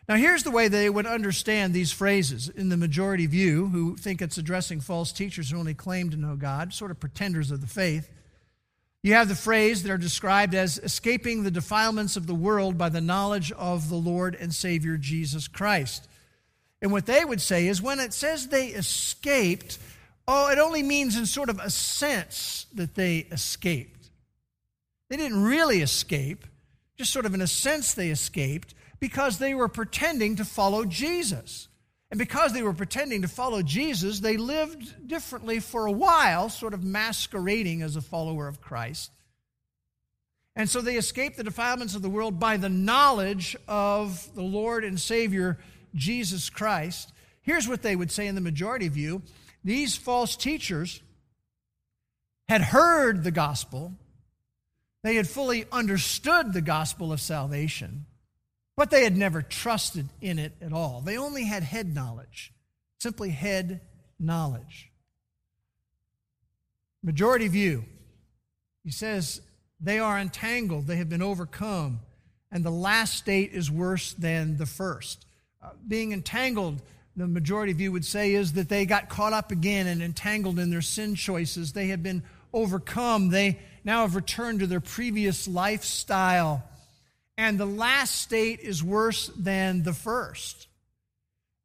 Now, 0.07 0.15
here's 0.15 0.43
the 0.43 0.51
way 0.51 0.67
they 0.67 0.89
would 0.89 1.05
understand 1.05 1.73
these 1.73 1.91
phrases 1.91 2.47
in 2.49 2.69
the 2.69 2.77
majority 2.77 3.27
view, 3.27 3.67
who 3.67 3.97
think 3.97 4.21
it's 4.21 4.37
addressing 4.37 4.79
false 4.79 5.11
teachers 5.11 5.51
who 5.51 5.59
only 5.59 5.73
claim 5.73 6.09
to 6.09 6.17
know 6.17 6.35
God, 6.35 6.73
sort 6.73 6.91
of 6.91 6.99
pretenders 6.99 7.51
of 7.51 7.61
the 7.61 7.67
faith. 7.67 8.09
You 9.03 9.13
have 9.15 9.27
the 9.27 9.35
phrase 9.35 9.83
that 9.83 9.91
are 9.91 9.97
described 9.97 10.55
as 10.55 10.77
escaping 10.77 11.43
the 11.43 11.51
defilements 11.51 12.17
of 12.17 12.27
the 12.27 12.35
world 12.35 12.77
by 12.77 12.89
the 12.89 13.01
knowledge 13.01 13.51
of 13.51 13.89
the 13.89 13.95
Lord 13.95 14.35
and 14.35 14.53
Savior 14.53 14.95
Jesus 14.97 15.47
Christ. 15.47 16.07
And 16.81 16.91
what 16.91 17.05
they 17.05 17.23
would 17.23 17.41
say 17.41 17.67
is 17.67 17.81
when 17.81 17.99
it 17.99 18.13
says 18.13 18.47
they 18.47 18.67
escaped, 18.67 19.77
oh, 20.27 20.49
it 20.49 20.57
only 20.57 20.81
means 20.81 21.17
in 21.17 21.25
sort 21.25 21.49
of 21.49 21.59
a 21.59 21.69
sense 21.69 22.65
that 22.73 22.95
they 22.95 23.19
escaped. 23.31 24.09
They 25.09 25.17
didn't 25.17 25.43
really 25.43 25.81
escape, 25.81 26.45
just 26.97 27.11
sort 27.11 27.25
of 27.25 27.33
in 27.33 27.41
a 27.41 27.47
sense 27.47 27.93
they 27.93 28.09
escaped 28.09 28.73
because 28.99 29.37
they 29.37 29.53
were 29.53 29.67
pretending 29.67 30.37
to 30.37 30.45
follow 30.45 30.85
Jesus. 30.85 31.67
And 32.09 32.17
because 32.17 32.53
they 32.53 32.63
were 32.63 32.73
pretending 32.73 33.21
to 33.21 33.27
follow 33.27 33.61
Jesus, 33.61 34.19
they 34.19 34.37
lived 34.37 35.07
differently 35.07 35.59
for 35.59 35.85
a 35.85 35.91
while, 35.91 36.49
sort 36.49 36.73
of 36.73 36.83
masquerading 36.83 37.81
as 37.81 37.95
a 37.95 38.01
follower 38.01 38.47
of 38.47 38.59
Christ. 38.59 39.11
And 40.55 40.69
so 40.69 40.81
they 40.81 40.97
escaped 40.97 41.37
the 41.37 41.43
defilements 41.43 41.95
of 41.95 42.01
the 42.01 42.09
world 42.09 42.39
by 42.39 42.57
the 42.57 42.69
knowledge 42.69 43.55
of 43.67 44.29
the 44.35 44.41
Lord 44.41 44.83
and 44.83 44.99
Savior 44.99 45.57
Jesus 45.95 46.49
Christ. 46.49 47.11
Here's 47.41 47.67
what 47.67 47.81
they 47.81 47.95
would 47.95 48.11
say 48.11 48.27
in 48.27 48.35
the 48.35 48.41
majority 48.41 48.87
view 48.87 49.21
these 49.63 49.95
false 49.95 50.35
teachers 50.35 51.01
had 52.49 52.61
heard 52.61 53.23
the 53.23 53.31
gospel, 53.31 53.93
they 55.03 55.15
had 55.15 55.27
fully 55.27 55.65
understood 55.71 56.51
the 56.51 56.61
gospel 56.61 57.13
of 57.13 57.21
salvation, 57.21 58.05
but 58.75 58.91
they 58.91 59.03
had 59.03 59.15
never 59.15 59.41
trusted 59.41 60.09
in 60.19 60.37
it 60.39 60.53
at 60.61 60.73
all. 60.73 61.01
They 61.01 61.17
only 61.17 61.45
had 61.45 61.63
head 61.63 61.93
knowledge, 61.93 62.51
simply 62.99 63.29
head 63.29 63.81
knowledge. 64.19 64.91
Majority 67.03 67.47
view, 67.47 67.85
he 68.83 68.91
says, 68.91 69.41
they 69.79 69.99
are 69.99 70.19
entangled, 70.19 70.87
they 70.87 70.97
have 70.97 71.09
been 71.09 71.21
overcome, 71.21 72.01
and 72.51 72.63
the 72.63 72.69
last 72.69 73.15
state 73.15 73.53
is 73.53 73.71
worse 73.71 74.13
than 74.13 74.57
the 74.57 74.65
first. 74.65 75.25
Being 75.87 76.11
entangled, 76.11 76.81
the 77.15 77.27
majority 77.27 77.71
of 77.71 77.81
you 77.81 77.91
would 77.91 78.05
say, 78.05 78.33
is 78.33 78.53
that 78.53 78.69
they 78.69 78.85
got 78.85 79.09
caught 79.09 79.33
up 79.33 79.51
again 79.51 79.87
and 79.87 80.01
entangled 80.01 80.59
in 80.59 80.69
their 80.69 80.81
sin 80.81 81.15
choices. 81.15 81.73
They 81.73 81.87
have 81.87 82.03
been 82.03 82.23
overcome. 82.53 83.29
They 83.29 83.59
now 83.83 84.01
have 84.01 84.15
returned 84.15 84.59
to 84.59 84.67
their 84.67 84.79
previous 84.79 85.47
lifestyle 85.47 86.63
and 87.41 87.57
the 87.57 87.65
last 87.65 88.21
state 88.21 88.59
is 88.59 88.83
worse 88.83 89.31
than 89.35 89.81
the 89.81 89.93
first. 89.93 90.67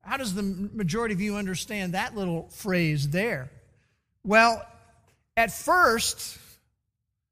How 0.01 0.17
does 0.17 0.35
the 0.35 0.43
majority 0.43 1.13
of 1.13 1.21
you 1.21 1.37
understand 1.37 1.93
that 1.93 2.17
little 2.17 2.49
phrase 2.49 3.11
there? 3.11 3.51
Well, 4.25 4.67
at 5.37 5.53
first, 5.53 6.39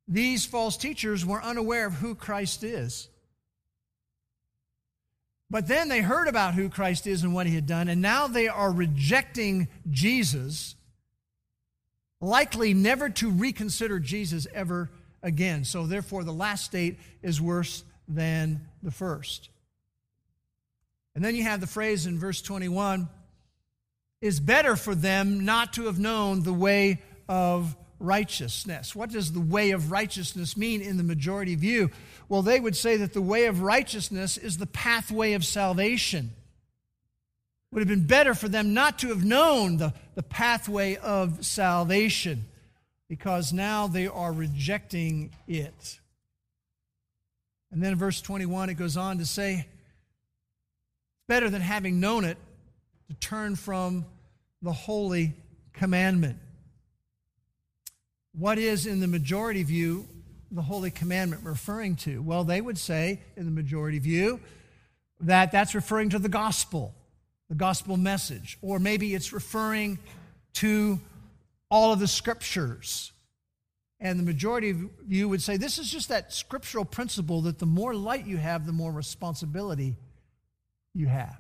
these 0.07 0.45
false 0.45 0.77
teachers 0.77 1.25
were 1.25 1.43
unaware 1.43 1.87
of 1.87 1.95
who 1.95 2.15
Christ 2.15 2.65
is. 2.65 3.09
But 5.55 5.69
then 5.69 5.89
they 5.89 6.01
heard 6.01 6.27
about 6.27 6.55
who 6.55 6.69
Christ 6.69 7.07
is 7.07 7.23
and 7.23 7.33
what 7.33 7.47
he 7.47 7.55
had 7.55 7.65
done, 7.65 7.87
and 7.89 8.03
now 8.03 8.27
they 8.27 8.49
are 8.49 8.73
rejecting 8.73 9.69
Jesus, 9.89 10.75
likely 12.21 12.75
never 12.75 13.09
to 13.11 13.31
reconsider 13.31 14.01
Jesus 14.01 14.49
ever 14.53 14.91
again. 15.23 15.65
So, 15.65 15.87
therefore, 15.87 16.25
the 16.25 16.33
last 16.33 16.65
state 16.65 16.99
is 17.23 17.41
worse 17.41 17.85
than 18.09 18.67
the 18.83 18.91
first. 18.91 19.49
And 21.15 21.25
then 21.25 21.37
you 21.37 21.45
have 21.45 21.61
the 21.61 21.69
phrase 21.69 22.07
in 22.07 22.19
verse 22.19 22.43
21 22.43 23.09
is 24.21 24.41
better 24.41 24.75
for 24.75 24.97
them 24.97 25.45
not 25.45 25.75
to 25.75 25.85
have 25.85 26.01
known 26.01 26.43
the 26.43 26.53
way 26.53 27.01
of 27.29 27.77
righteousness. 28.05 28.95
What 28.95 29.11
does 29.11 29.33
the 29.33 29.41
way 29.41 29.71
of 29.71 29.91
righteousness 29.91 30.57
mean 30.57 30.81
in 30.81 30.97
the 30.97 31.03
majority 31.03 31.55
view? 31.55 31.91
Well, 32.29 32.43
they 32.43 32.61
would 32.61 32.77
say 32.77 32.97
that 32.99 33.13
the 33.13 33.23
way 33.23 33.47
of 33.47 33.63
righteousness 33.63 34.37
is 34.37 34.59
the 34.59 34.67
pathway 34.67 35.33
of 35.33 35.45
salvation. 35.45 36.31
It 37.71 37.75
would 37.75 37.81
have 37.81 37.89
been 37.89 38.07
better 38.07 38.35
for 38.35 38.49
them 38.49 38.75
not 38.75 38.99
to 39.01 39.09
have 39.09 39.25
known 39.25 39.79
the, 39.79 39.95
the 40.15 40.23
pathway 40.23 40.97
of 40.97 41.45
salvation 41.45 42.45
because 43.09 43.53
now 43.53 43.87
they 43.87 44.07
are 44.07 44.33
rejecting 44.33 45.31
it. 45.47 45.99
And 47.71 47.83
then 47.83 47.93
in 47.93 47.99
verse 47.99 48.21
21, 48.21 48.71
it 48.71 48.75
goes 48.75 48.97
on 48.97 49.19
to 49.19 49.27
say, 49.27 49.55
it's 49.55 51.27
better 51.27 51.51
than 51.51 51.61
having 51.61 52.01
known 52.01 52.25
it 52.25 52.39
to 53.09 53.15
turn 53.15 53.57
from 53.57 54.07
the 54.63 54.73
holy 54.73 55.35
commandment. 55.73 56.39
What 58.37 58.59
is, 58.59 58.87
in 58.87 59.01
the 59.01 59.07
majority 59.07 59.63
view, 59.63 60.07
the 60.51 60.63
holy 60.63 60.91
commandment 60.91 61.45
referring 61.45 61.97
to? 61.97 62.23
Well, 62.23 62.45
they 62.45 62.61
would 62.61 62.79
say, 62.79 63.21
in 63.37 63.45
the 63.45 63.51
majority 63.51 63.99
view, 63.99 64.41
that 65.21 65.53
that's 65.53 65.75
referring 65.75 66.11
to 66.11 66.19
the 66.19 66.29
gospel, 66.29 66.95
the 67.49 67.55
gospel 67.55 67.97
message. 67.97 68.59
Or 68.61 68.79
maybe 68.79 69.15
it's 69.15 69.33
referring 69.33 69.99
to 70.55 71.01
all 71.71 71.93
of 71.93 72.01
the 72.01 72.09
scriptures 72.09 73.13
and 74.05 74.19
the 74.19 74.23
majority 74.23 74.71
of 74.71 74.85
you 75.09 75.31
would 75.31 75.41
say 75.41 75.57
this 75.57 75.79
is 75.79 75.91
just 75.91 76.11
that 76.11 76.33
scriptural 76.33 76.85
principle 76.85 77.41
that 77.43 77.59
the 77.59 77.67
more 77.67 77.95
light 77.95 78.27
you 78.27 78.37
have, 78.37 78.67
the 78.67 78.73
more 78.73 78.93
responsibility 78.93 79.97
you 80.93 81.07
have. 81.07 81.39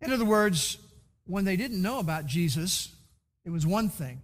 In 0.00 0.12
other 0.12 0.24
words, 0.24 0.78
when 1.26 1.44
they 1.44 1.56
didn't 1.56 1.82
know 1.82 1.98
about 1.98 2.26
Jesus, 2.26 2.94
it 3.44 3.50
was 3.50 3.66
one 3.66 3.88
thing. 3.88 4.20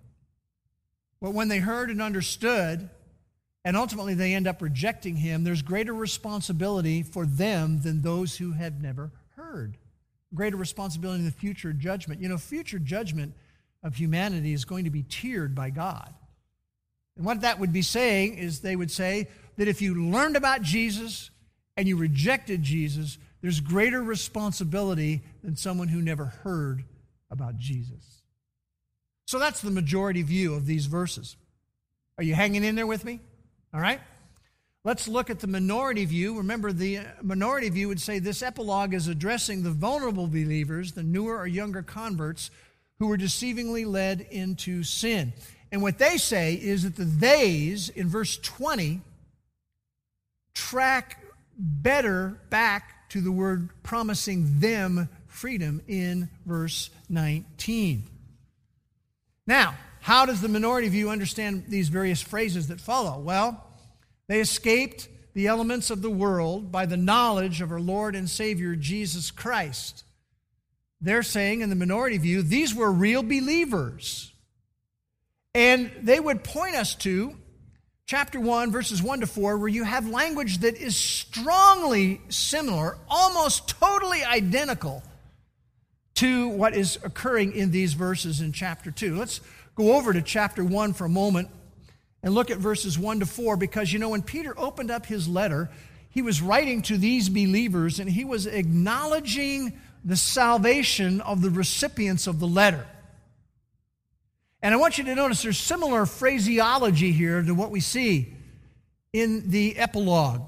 But 1.24 1.32
when 1.32 1.48
they 1.48 1.58
heard 1.58 1.88
and 1.88 2.02
understood, 2.02 2.90
and 3.64 3.78
ultimately 3.78 4.12
they 4.12 4.34
end 4.34 4.46
up 4.46 4.60
rejecting 4.60 5.16
him, 5.16 5.42
there's 5.42 5.62
greater 5.62 5.94
responsibility 5.94 7.02
for 7.02 7.24
them 7.24 7.80
than 7.80 8.02
those 8.02 8.36
who 8.36 8.52
have 8.52 8.82
never 8.82 9.10
heard. 9.36 9.78
Greater 10.34 10.58
responsibility 10.58 11.20
in 11.20 11.24
the 11.24 11.32
future 11.32 11.72
judgment. 11.72 12.20
You 12.20 12.28
know, 12.28 12.36
future 12.36 12.78
judgment 12.78 13.32
of 13.82 13.94
humanity 13.94 14.52
is 14.52 14.66
going 14.66 14.84
to 14.84 14.90
be 14.90 15.02
tiered 15.02 15.54
by 15.54 15.70
God. 15.70 16.12
And 17.16 17.24
what 17.24 17.40
that 17.40 17.58
would 17.58 17.72
be 17.72 17.80
saying 17.80 18.34
is 18.34 18.60
they 18.60 18.76
would 18.76 18.90
say 18.90 19.28
that 19.56 19.66
if 19.66 19.80
you 19.80 19.94
learned 19.94 20.36
about 20.36 20.60
Jesus 20.60 21.30
and 21.74 21.88
you 21.88 21.96
rejected 21.96 22.62
Jesus, 22.62 23.16
there's 23.40 23.60
greater 23.60 24.02
responsibility 24.02 25.22
than 25.42 25.56
someone 25.56 25.88
who 25.88 26.02
never 26.02 26.26
heard 26.26 26.84
about 27.30 27.56
Jesus. 27.56 28.23
So 29.34 29.40
that's 29.40 29.62
the 29.62 29.72
majority 29.72 30.22
view 30.22 30.54
of 30.54 30.64
these 30.64 30.86
verses. 30.86 31.34
Are 32.18 32.22
you 32.22 32.36
hanging 32.36 32.62
in 32.62 32.76
there 32.76 32.86
with 32.86 33.04
me? 33.04 33.18
All 33.74 33.80
right? 33.80 33.98
Let's 34.84 35.08
look 35.08 35.28
at 35.28 35.40
the 35.40 35.48
minority 35.48 36.04
view. 36.04 36.38
Remember, 36.38 36.70
the 36.70 37.00
minority 37.20 37.68
view 37.68 37.88
would 37.88 38.00
say 38.00 38.20
this 38.20 38.44
epilogue 38.44 38.94
is 38.94 39.08
addressing 39.08 39.64
the 39.64 39.72
vulnerable 39.72 40.28
believers, 40.28 40.92
the 40.92 41.02
newer 41.02 41.36
or 41.36 41.48
younger 41.48 41.82
converts 41.82 42.52
who 43.00 43.08
were 43.08 43.18
deceivingly 43.18 43.84
led 43.84 44.20
into 44.30 44.84
sin. 44.84 45.32
And 45.72 45.82
what 45.82 45.98
they 45.98 46.16
say 46.16 46.54
is 46.54 46.84
that 46.84 46.94
the 46.94 47.04
theys 47.04 47.88
in 47.88 48.06
verse 48.06 48.36
20 48.36 49.00
track 50.54 51.24
better 51.58 52.38
back 52.50 53.08
to 53.08 53.20
the 53.20 53.32
word 53.32 53.70
promising 53.82 54.60
them 54.60 55.08
freedom 55.26 55.82
in 55.88 56.30
verse 56.46 56.90
19. 57.08 58.10
Now, 59.46 59.74
how 60.00 60.26
does 60.26 60.40
the 60.40 60.48
minority 60.48 60.88
view 60.88 61.10
understand 61.10 61.64
these 61.68 61.88
various 61.88 62.20
phrases 62.20 62.68
that 62.68 62.80
follow? 62.80 63.18
Well, 63.18 63.64
they 64.26 64.40
escaped 64.40 65.08
the 65.34 65.46
elements 65.46 65.90
of 65.90 66.02
the 66.02 66.10
world 66.10 66.70
by 66.70 66.86
the 66.86 66.96
knowledge 66.96 67.60
of 67.60 67.72
our 67.72 67.80
Lord 67.80 68.14
and 68.14 68.28
Savior 68.28 68.76
Jesus 68.76 69.30
Christ. 69.30 70.04
They're 71.00 71.22
saying 71.22 71.60
in 71.60 71.70
the 71.70 71.76
minority 71.76 72.18
view, 72.18 72.42
these 72.42 72.74
were 72.74 72.90
real 72.90 73.22
believers 73.22 74.32
and 75.54 75.90
they 76.02 76.18
would 76.18 76.42
point 76.42 76.74
us 76.74 76.94
to 76.96 77.36
chapter 78.06 78.40
1, 78.40 78.72
verses 78.72 79.02
1 79.02 79.20
to 79.20 79.26
4, 79.26 79.56
where 79.56 79.68
you 79.68 79.84
have 79.84 80.08
language 80.08 80.58
that 80.58 80.76
is 80.76 80.96
strongly 80.96 82.20
similar, 82.28 82.98
almost 83.08 83.68
totally 83.68 84.24
identical 84.24 85.02
to 86.14 86.48
what 86.48 86.74
is 86.74 86.98
occurring 87.02 87.54
in 87.54 87.70
these 87.70 87.94
verses 87.94 88.40
in 88.40 88.52
chapter 88.52 88.90
2. 88.90 89.16
Let's 89.16 89.40
go 89.74 89.96
over 89.96 90.12
to 90.12 90.22
chapter 90.22 90.64
1 90.64 90.92
for 90.92 91.06
a 91.06 91.08
moment 91.08 91.48
and 92.22 92.34
look 92.34 92.50
at 92.50 92.58
verses 92.58 92.98
1 92.98 93.20
to 93.20 93.26
4 93.26 93.56
because 93.56 93.92
you 93.92 93.98
know, 93.98 94.10
when 94.10 94.22
Peter 94.22 94.54
opened 94.58 94.90
up 94.90 95.06
his 95.06 95.28
letter, 95.28 95.70
he 96.08 96.22
was 96.22 96.40
writing 96.40 96.82
to 96.82 96.96
these 96.96 97.28
believers 97.28 97.98
and 97.98 98.08
he 98.08 98.24
was 98.24 98.46
acknowledging 98.46 99.78
the 100.04 100.16
salvation 100.16 101.20
of 101.22 101.42
the 101.42 101.50
recipients 101.50 102.26
of 102.26 102.38
the 102.38 102.46
letter. 102.46 102.86
And 104.62 104.72
I 104.72 104.76
want 104.76 104.96
you 104.96 105.04
to 105.04 105.14
notice 105.14 105.42
there's 105.42 105.58
similar 105.58 106.06
phraseology 106.06 107.12
here 107.12 107.42
to 107.42 107.54
what 107.54 107.70
we 107.70 107.80
see 107.80 108.32
in 109.12 109.50
the 109.50 109.76
epilogue. 109.76 110.42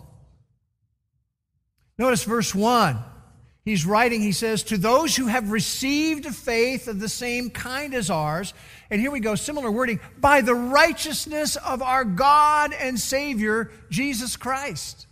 Notice 1.98 2.24
verse 2.24 2.54
1. 2.54 2.98
He's 3.66 3.84
writing, 3.84 4.20
he 4.20 4.30
says, 4.30 4.62
to 4.62 4.78
those 4.78 5.16
who 5.16 5.26
have 5.26 5.50
received 5.50 6.24
a 6.24 6.32
faith 6.32 6.86
of 6.86 7.00
the 7.00 7.08
same 7.08 7.50
kind 7.50 7.94
as 7.94 8.10
ours. 8.10 8.54
And 8.90 9.00
here 9.00 9.10
we 9.10 9.18
go, 9.18 9.34
similar 9.34 9.72
wording, 9.72 9.98
by 10.18 10.40
the 10.40 10.54
righteousness 10.54 11.56
of 11.56 11.82
our 11.82 12.04
God 12.04 12.72
and 12.72 12.96
Savior, 12.96 13.72
Jesus 13.90 14.36
Christ. 14.36 15.08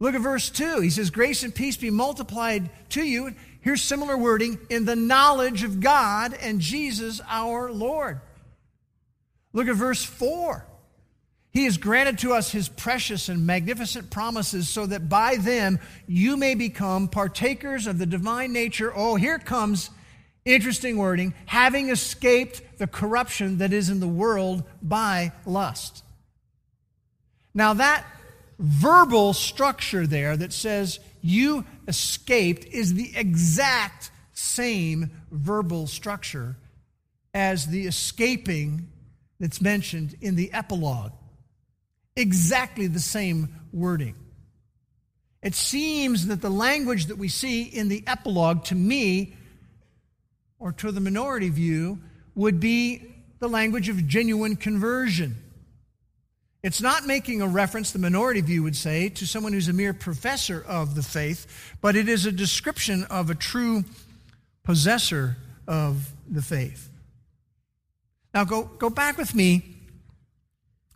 Look 0.00 0.16
at 0.16 0.22
verse 0.22 0.50
2. 0.50 0.80
He 0.80 0.90
says, 0.90 1.10
Grace 1.10 1.44
and 1.44 1.54
peace 1.54 1.76
be 1.76 1.90
multiplied 1.90 2.68
to 2.90 3.04
you. 3.04 3.32
Here's 3.60 3.80
similar 3.80 4.16
wording 4.16 4.58
in 4.68 4.84
the 4.84 4.96
knowledge 4.96 5.62
of 5.62 5.78
God 5.78 6.34
and 6.34 6.60
Jesus 6.60 7.20
our 7.28 7.70
Lord. 7.70 8.20
Look 9.52 9.68
at 9.68 9.76
verse 9.76 10.02
4. 10.02 10.66
He 11.54 11.66
has 11.66 11.76
granted 11.78 12.18
to 12.18 12.32
us 12.32 12.50
his 12.50 12.68
precious 12.68 13.28
and 13.28 13.46
magnificent 13.46 14.10
promises 14.10 14.68
so 14.68 14.86
that 14.86 15.08
by 15.08 15.36
them 15.36 15.78
you 16.08 16.36
may 16.36 16.56
become 16.56 17.06
partakers 17.06 17.86
of 17.86 17.96
the 17.96 18.06
divine 18.06 18.52
nature. 18.52 18.92
Oh, 18.94 19.14
here 19.14 19.38
comes 19.38 19.90
interesting 20.44 20.98
wording 20.98 21.32
having 21.46 21.90
escaped 21.90 22.60
the 22.78 22.88
corruption 22.88 23.58
that 23.58 23.72
is 23.72 23.88
in 23.88 24.00
the 24.00 24.08
world 24.08 24.64
by 24.82 25.30
lust. 25.46 26.02
Now, 27.54 27.74
that 27.74 28.04
verbal 28.58 29.32
structure 29.32 30.08
there 30.08 30.36
that 30.36 30.52
says 30.52 30.98
you 31.22 31.64
escaped 31.86 32.64
is 32.64 32.94
the 32.94 33.12
exact 33.16 34.10
same 34.32 35.12
verbal 35.30 35.86
structure 35.86 36.56
as 37.32 37.68
the 37.68 37.86
escaping 37.86 38.88
that's 39.38 39.60
mentioned 39.60 40.16
in 40.20 40.34
the 40.34 40.52
epilogue. 40.52 41.12
Exactly 42.16 42.86
the 42.86 43.00
same 43.00 43.48
wording. 43.72 44.14
It 45.42 45.54
seems 45.54 46.28
that 46.28 46.40
the 46.40 46.50
language 46.50 47.06
that 47.06 47.18
we 47.18 47.28
see 47.28 47.64
in 47.64 47.88
the 47.88 48.02
epilogue, 48.06 48.64
to 48.64 48.74
me, 48.74 49.34
or 50.58 50.72
to 50.72 50.90
the 50.90 51.00
minority 51.00 51.50
view, 51.50 51.98
would 52.34 52.60
be 52.60 53.02
the 53.40 53.48
language 53.48 53.88
of 53.88 54.06
genuine 54.06 54.56
conversion. 54.56 55.36
It's 56.62 56.80
not 56.80 57.06
making 57.06 57.42
a 57.42 57.46
reference, 57.46 57.90
the 57.90 57.98
minority 57.98 58.40
view 58.40 58.62
would 58.62 58.74
say, 58.74 59.10
to 59.10 59.26
someone 59.26 59.52
who's 59.52 59.68
a 59.68 59.74
mere 59.74 59.92
professor 59.92 60.64
of 60.66 60.94
the 60.94 61.02
faith, 61.02 61.76
but 61.82 61.94
it 61.94 62.08
is 62.08 62.24
a 62.24 62.32
description 62.32 63.04
of 63.10 63.28
a 63.28 63.34
true 63.34 63.84
possessor 64.62 65.36
of 65.68 66.10
the 66.26 66.40
faith. 66.40 66.88
Now, 68.32 68.44
go, 68.44 68.62
go 68.62 68.88
back 68.88 69.18
with 69.18 69.34
me 69.34 69.73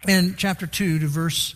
in 0.06 0.34
chapter 0.36 0.66
2 0.66 1.00
to 1.00 1.06
verse 1.06 1.54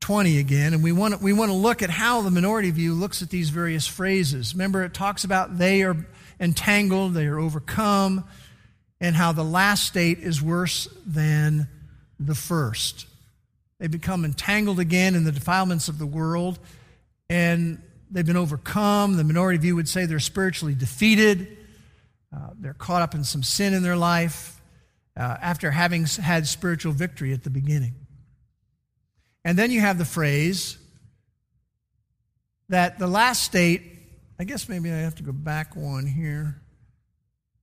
20 0.00 0.38
again, 0.38 0.72
and 0.72 0.82
we 0.82 0.92
want, 0.92 1.14
to, 1.14 1.20
we 1.22 1.32
want 1.32 1.50
to 1.50 1.56
look 1.56 1.82
at 1.82 1.90
how 1.90 2.22
the 2.22 2.30
minority 2.30 2.70
view 2.70 2.94
looks 2.94 3.22
at 3.22 3.30
these 3.30 3.50
various 3.50 3.86
phrases. 3.86 4.54
Remember, 4.54 4.84
it 4.84 4.94
talks 4.94 5.24
about 5.24 5.58
they 5.58 5.82
are 5.82 5.96
entangled, 6.38 7.14
they 7.14 7.26
are 7.26 7.38
overcome, 7.38 8.24
and 9.00 9.16
how 9.16 9.32
the 9.32 9.42
last 9.42 9.84
state 9.86 10.20
is 10.20 10.40
worse 10.40 10.88
than 11.04 11.68
the 12.20 12.34
first. 12.34 13.06
They 13.78 13.88
become 13.88 14.24
entangled 14.24 14.80
again 14.80 15.14
in 15.14 15.24
the 15.24 15.32
defilements 15.32 15.88
of 15.88 15.98
the 15.98 16.06
world, 16.06 16.58
and 17.28 17.82
they've 18.10 18.24
been 18.24 18.36
overcome. 18.36 19.16
The 19.16 19.24
minority 19.24 19.58
view 19.58 19.76
would 19.76 19.88
say 19.88 20.06
they're 20.06 20.20
spiritually 20.20 20.74
defeated. 20.74 21.56
Uh, 22.34 22.50
they're 22.58 22.74
caught 22.74 23.02
up 23.02 23.14
in 23.14 23.24
some 23.24 23.42
sin 23.42 23.74
in 23.74 23.82
their 23.82 23.96
life 23.96 24.55
uh, 25.16 25.36
after 25.40 25.70
having 25.70 26.04
had 26.04 26.46
spiritual 26.46 26.92
victory 26.92 27.32
at 27.32 27.42
the 27.42 27.50
beginning. 27.50 27.94
And 29.44 29.58
then 29.58 29.70
you 29.70 29.80
have 29.80 29.98
the 29.98 30.04
phrase 30.04 30.76
that 32.68 32.98
the 32.98 33.06
last 33.06 33.42
state, 33.42 33.82
I 34.38 34.44
guess 34.44 34.68
maybe 34.68 34.90
I 34.90 34.96
have 34.96 35.14
to 35.16 35.22
go 35.22 35.32
back 35.32 35.76
one 35.76 36.06
here. 36.06 36.60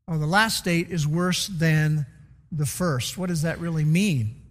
Oh, 0.07 0.17
the 0.17 0.25
last 0.25 0.57
state 0.57 0.89
is 0.89 1.05
worse 1.05 1.47
than 1.47 2.05
the 2.51 2.65
first. 2.65 3.17
What 3.17 3.29
does 3.29 3.41
that 3.41 3.59
really 3.59 3.85
mean? 3.85 4.41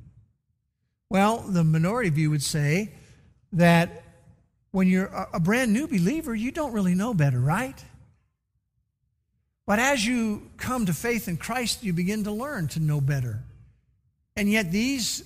Well, 1.08 1.38
the 1.38 1.64
minority 1.64 2.10
view 2.10 2.30
would 2.30 2.42
say 2.42 2.92
that 3.52 4.02
when 4.70 4.88
you're 4.88 5.26
a 5.32 5.40
brand 5.40 5.72
new 5.72 5.86
believer, 5.86 6.34
you 6.34 6.50
don't 6.50 6.72
really 6.72 6.94
know 6.94 7.12
better, 7.12 7.38
right? 7.38 7.82
But 9.66 9.78
as 9.78 10.04
you 10.04 10.50
come 10.56 10.86
to 10.86 10.92
faith 10.92 11.28
in 11.28 11.36
Christ, 11.36 11.82
you 11.84 11.92
begin 11.92 12.24
to 12.24 12.32
learn 12.32 12.68
to 12.68 12.80
know 12.80 13.00
better. 13.00 13.44
And 14.36 14.50
yet, 14.50 14.72
these 14.72 15.24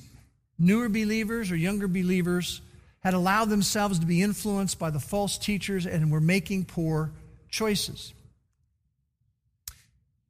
newer 0.59 0.89
believers 0.89 1.51
or 1.51 1.57
younger 1.57 1.89
believers 1.89 2.61
had 3.01 3.15
allowed 3.15 3.49
themselves 3.49 3.99
to 4.01 4.07
be 4.07 4.23
influenced 4.23 4.79
by 4.79 4.91
the 4.91 4.99
false 4.99 5.39
teachers 5.39 5.87
and 5.87 6.11
were 6.11 6.21
making 6.21 6.65
poor 6.65 7.13
choices. 7.49 8.13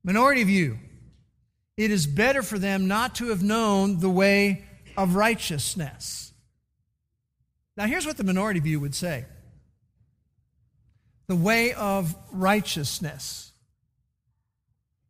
Minority 0.04 0.44
view 0.44 0.78
it 1.76 1.90
is 1.90 2.06
better 2.06 2.42
for 2.42 2.58
them 2.58 2.86
not 2.86 3.16
to 3.16 3.28
have 3.28 3.42
known 3.42 4.00
the 4.00 4.08
way 4.08 4.64
of 4.96 5.14
righteousness. 5.14 6.32
Now, 7.76 7.86
here's 7.86 8.06
what 8.06 8.16
the 8.16 8.24
minority 8.24 8.60
view 8.60 8.80
would 8.80 8.94
say 8.94 9.26
the 11.26 11.36
way 11.36 11.72
of 11.72 12.14
righteousness. 12.30 13.52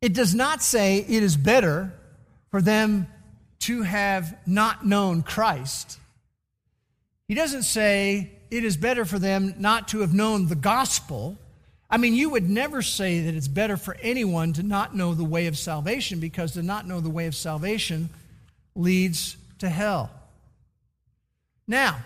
It 0.01 0.13
does 0.13 0.35
not 0.35 0.63
say 0.63 0.99
it 0.99 1.23
is 1.23 1.37
better 1.37 1.93
for 2.51 2.61
them 2.61 3.09
to 3.61 3.83
have 3.83 4.37
not 4.47 4.87
known 4.87 5.23
Christ. 5.23 5.99
He 7.29 7.35
doesn't 7.35 7.65
say 7.65 8.31
it 8.51 8.65
is 8.65 8.77
better 8.77 9.05
for 9.05 9.19
them 9.19 9.55
not 9.59 9.89
to 9.89 10.01
have 10.01 10.15
known 10.15 10.47
the 10.47 10.55
gospel. 10.55 11.37
I 11.91 11.97
mean, 11.97 12.15
you 12.15 12.31
would 12.31 12.49
never 12.49 12.83
say 12.83 13.21
that 13.23 13.35
it's 13.35 13.49
better 13.49 13.77
for 13.77 13.97
anyone 14.01 14.53
to 14.55 14.63
not 14.63 14.95
know 14.95 15.15
the 15.15 15.25
way 15.25 15.47
of 15.47 15.57
salvation 15.57 16.21
because 16.21 16.53
to 16.53 16.63
not 16.63 16.87
know 16.87 17.01
the 17.01 17.11
way 17.11 17.27
of 17.27 17.35
salvation 17.35 18.11
leads 18.75 19.37
to 19.59 19.69
hell. 19.69 20.11
Now, 21.67 21.99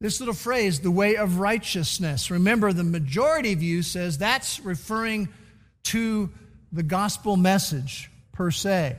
this 0.00 0.20
little 0.20 0.34
phrase, 0.34 0.80
the 0.80 0.90
way 0.90 1.16
of 1.16 1.38
righteousness, 1.38 2.30
remember 2.30 2.72
the 2.72 2.84
majority 2.84 3.54
view 3.54 3.82
says 3.82 4.18
that's 4.18 4.60
referring 4.60 5.28
to 5.84 6.30
the 6.72 6.82
gospel 6.82 7.36
message 7.36 8.10
per 8.32 8.50
se. 8.50 8.96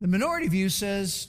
The 0.00 0.08
minority 0.08 0.48
view 0.48 0.68
says, 0.68 1.28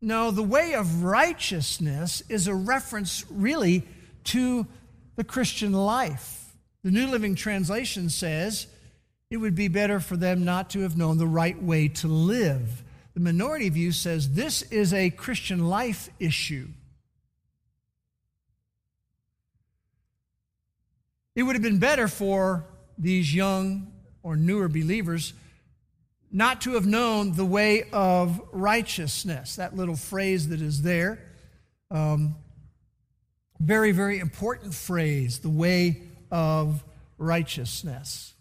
no, 0.00 0.30
the 0.30 0.42
way 0.42 0.74
of 0.74 1.02
righteousness 1.02 2.22
is 2.28 2.46
a 2.46 2.54
reference 2.54 3.24
really 3.30 3.86
to 4.24 4.66
the 5.16 5.24
Christian 5.24 5.72
life. 5.72 6.54
The 6.82 6.90
New 6.90 7.06
Living 7.06 7.34
Translation 7.34 8.10
says 8.10 8.66
it 9.30 9.38
would 9.38 9.54
be 9.54 9.68
better 9.68 10.00
for 10.00 10.16
them 10.16 10.44
not 10.44 10.70
to 10.70 10.80
have 10.80 10.96
known 10.96 11.16
the 11.16 11.26
right 11.26 11.60
way 11.62 11.88
to 11.88 12.08
live. 12.08 12.82
The 13.14 13.20
minority 13.20 13.70
view 13.70 13.92
says 13.92 14.32
this 14.34 14.62
is 14.62 14.92
a 14.92 15.08
Christian 15.08 15.68
life 15.68 16.10
issue. 16.18 16.68
It 21.34 21.44
would 21.44 21.56
have 21.56 21.62
been 21.62 21.78
better 21.78 22.06
for 22.06 22.66
these 22.98 23.34
young 23.34 23.92
or 24.22 24.36
newer 24.36 24.68
believers 24.68 25.34
not 26.30 26.60
to 26.62 26.72
have 26.72 26.84
known 26.84 27.32
the 27.32 27.44
way 27.44 27.84
of 27.92 28.40
righteousness. 28.50 29.56
That 29.56 29.76
little 29.76 29.94
phrase 29.94 30.48
that 30.48 30.60
is 30.60 30.82
there. 30.82 31.20
Um, 31.90 32.34
very, 33.60 33.92
very 33.92 34.18
important 34.18 34.74
phrase, 34.74 35.38
the 35.38 35.48
way 35.48 36.02
of 36.32 36.82
righteousness. 37.18 38.34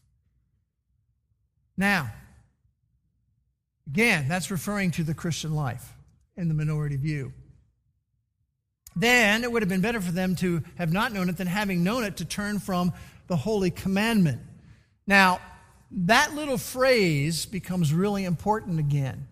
Now, 1.78 2.12
again, 3.88 4.28
that's 4.28 4.50
referring 4.50 4.92
to 4.92 5.04
the 5.04 5.14
Christian 5.14 5.54
life 5.54 5.94
in 6.36 6.48
the 6.48 6.54
minority 6.56 6.96
view. 6.96 7.32
Then 8.96 9.44
it 9.44 9.52
would 9.52 9.62
have 9.62 9.70
been 9.70 9.82
better 9.82 10.02
for 10.02 10.12
them 10.12 10.36
to 10.38 10.64
have 10.78 10.94
not 10.94 11.14
known 11.14 11.30
it 11.30 11.38
than 11.38 11.48
having 11.48 11.84
known 11.84 12.04
it 12.04 12.18
to 12.18 12.26
turn 12.26 12.60
from 12.60 12.94
the 13.28 13.36
holy 13.36 13.72
commandment. 13.72 14.42
Now, 15.08 15.40
that 15.92 16.34
little 16.34 16.58
phrase 16.58 17.46
becomes 17.46 17.94
really 17.94 18.26
important 18.26 18.80
again 18.80 19.28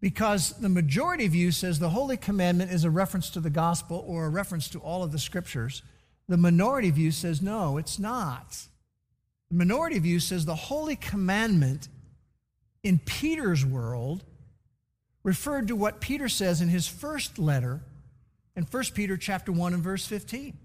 because 0.00 0.52
the 0.52 0.68
majority 0.68 1.26
view 1.26 1.50
says 1.50 1.78
the 1.78 1.90
holy 1.90 2.16
commandment 2.16 2.70
is 2.70 2.84
a 2.84 2.90
reference 2.90 3.30
to 3.30 3.40
the 3.40 3.50
gospel 3.50 4.04
or 4.06 4.26
a 4.26 4.30
reference 4.30 4.68
to 4.68 4.78
all 4.78 5.02
of 5.02 5.12
the 5.12 5.18
scriptures. 5.18 5.82
The 6.28 6.36
minority 6.36 6.90
view 6.90 7.10
says 7.10 7.40
no, 7.40 7.76
it's 7.78 7.98
not. 7.98 8.56
The 9.50 9.56
minority 9.56 9.98
view 9.98 10.20
says 10.20 10.44
the 10.44 10.54
holy 10.54 10.96
commandment 10.96 11.88
in 12.82 12.98
Peter's 12.98 13.64
world 13.64 14.24
referred 15.22 15.68
to 15.68 15.76
what 15.76 16.00
Peter 16.00 16.28
says 16.28 16.60
in 16.60 16.68
his 16.68 16.86
first 16.86 17.38
letter 17.38 17.80
in 18.56 18.64
1 18.64 18.84
Peter 18.94 19.16
chapter 19.16 19.52
1 19.52 19.74
and 19.74 19.82
verse 19.82 20.06
15. 20.06 20.56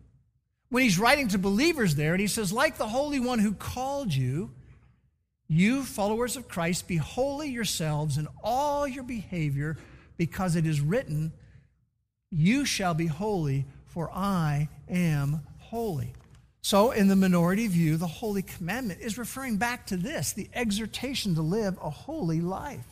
When 0.70 0.84
he's 0.84 0.98
writing 0.98 1.28
to 1.30 1.38
believers 1.38 1.96
there, 1.96 2.14
and 2.14 2.22
he 2.22 2.28
says, 2.28 2.54
like 2.54 2.78
the 2.78 2.88
Holy 2.88 3.20
One 3.20 3.40
who 3.40 3.54
called 3.54 4.14
you, 4.14 4.52
you, 5.50 5.84
followers 5.84 6.38
of 6.38 6.48
Christ, 6.48 6.88
be 6.88 6.96
holy 6.96 7.50
yourselves 7.50 8.18
in 8.18 8.30
all 8.42 8.88
your 8.88 9.04
behavior, 9.04 9.78
because 10.16 10.56
it 10.56 10.66
is 10.66 10.80
written, 10.80 11.34
You 12.30 12.64
shall 12.64 12.94
be 12.94 13.08
holy, 13.08 13.66
for 13.88 14.10
I 14.14 14.70
am 14.88 15.42
holy. 15.60 16.14
So, 16.62 16.92
in 16.92 17.10
the 17.10 17.18
minority 17.18 17.68
view, 17.68 17.98
the 17.98 18.08
holy 18.08 18.44
commandment 18.44 19.02
is 19.02 19.18
referring 19.18 19.58
back 19.58 19.88
to 19.88 19.98
this 19.98 20.32
the 20.32 20.50
exhortation 20.54 21.36
to 21.36 21.42
live 21.42 21.78
a 21.82 21.90
holy 21.90 22.40
life. 22.40 22.86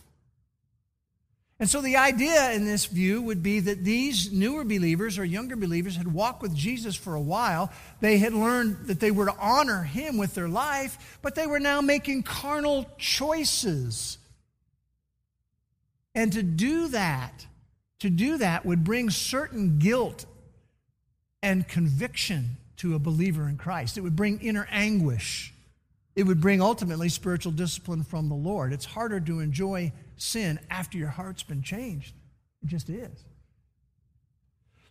And 1.59 1.69
so 1.69 1.81
the 1.81 1.97
idea 1.97 2.53
in 2.53 2.65
this 2.65 2.85
view 2.85 3.21
would 3.21 3.43
be 3.43 3.59
that 3.59 3.83
these 3.83 4.31
newer 4.31 4.63
believers 4.63 5.17
or 5.19 5.25
younger 5.25 5.57
believers 5.57 5.97
had 5.97 6.13
walked 6.13 6.41
with 6.41 6.55
Jesus 6.55 6.95
for 6.95 7.15
a 7.15 7.21
while. 7.21 7.69
They 7.99 8.17
had 8.17 8.33
learned 8.33 8.87
that 8.87 9.01
they 9.01 9.11
were 9.11 9.25
to 9.25 9.35
honor 9.37 9.83
him 9.83 10.17
with 10.17 10.35
their 10.35 10.47
life, 10.47 11.19
but 11.21 11.35
they 11.35 11.47
were 11.47 11.59
now 11.59 11.81
making 11.81 12.23
carnal 12.23 12.89
choices. 12.97 14.17
And 16.15 16.31
to 16.31 16.43
do 16.43 16.87
that, 16.89 17.45
to 17.99 18.09
do 18.09 18.37
that 18.37 18.65
would 18.65 18.85
bring 18.85 19.09
certain 19.09 19.79
guilt 19.79 20.25
and 21.43 21.67
conviction 21.67 22.57
to 22.77 22.95
a 22.95 22.99
believer 22.99 23.49
in 23.49 23.57
Christ. 23.57 23.97
It 23.97 24.01
would 24.01 24.15
bring 24.15 24.39
inner 24.39 24.67
anguish. 24.71 25.53
It 26.15 26.23
would 26.23 26.39
bring 26.39 26.61
ultimately 26.61 27.09
spiritual 27.09 27.51
discipline 27.51 28.03
from 28.03 28.29
the 28.29 28.35
Lord. 28.35 28.71
It's 28.71 28.85
harder 28.85 29.19
to 29.19 29.39
enjoy 29.41 29.91
sin 30.21 30.59
after 30.69 30.97
your 30.97 31.09
heart's 31.09 31.43
been 31.43 31.63
changed. 31.63 32.13
It 32.63 32.67
just 32.67 32.89
is. 32.89 33.25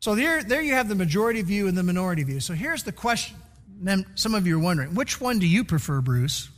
So 0.01 0.15
there, 0.15 0.43
there 0.43 0.63
you 0.63 0.75
have 0.75 0.89
the 0.89 0.95
majority 0.95 1.43
view 1.43 1.69
and 1.69 1.77
the 1.77 1.83
minority 1.83 2.23
view. 2.23 2.41
So 2.41 2.55
here's 2.55 2.85
the 2.85 2.93
question. 2.93 3.37
Some 4.15 4.35
of 4.35 4.47
you 4.47 4.57
are 4.59 4.63
wondering, 4.63 4.95
which 4.95 5.21
one 5.21 5.39
do 5.39 5.47
you 5.47 5.65
prefer, 5.65 6.01
Bruce? 6.01 6.49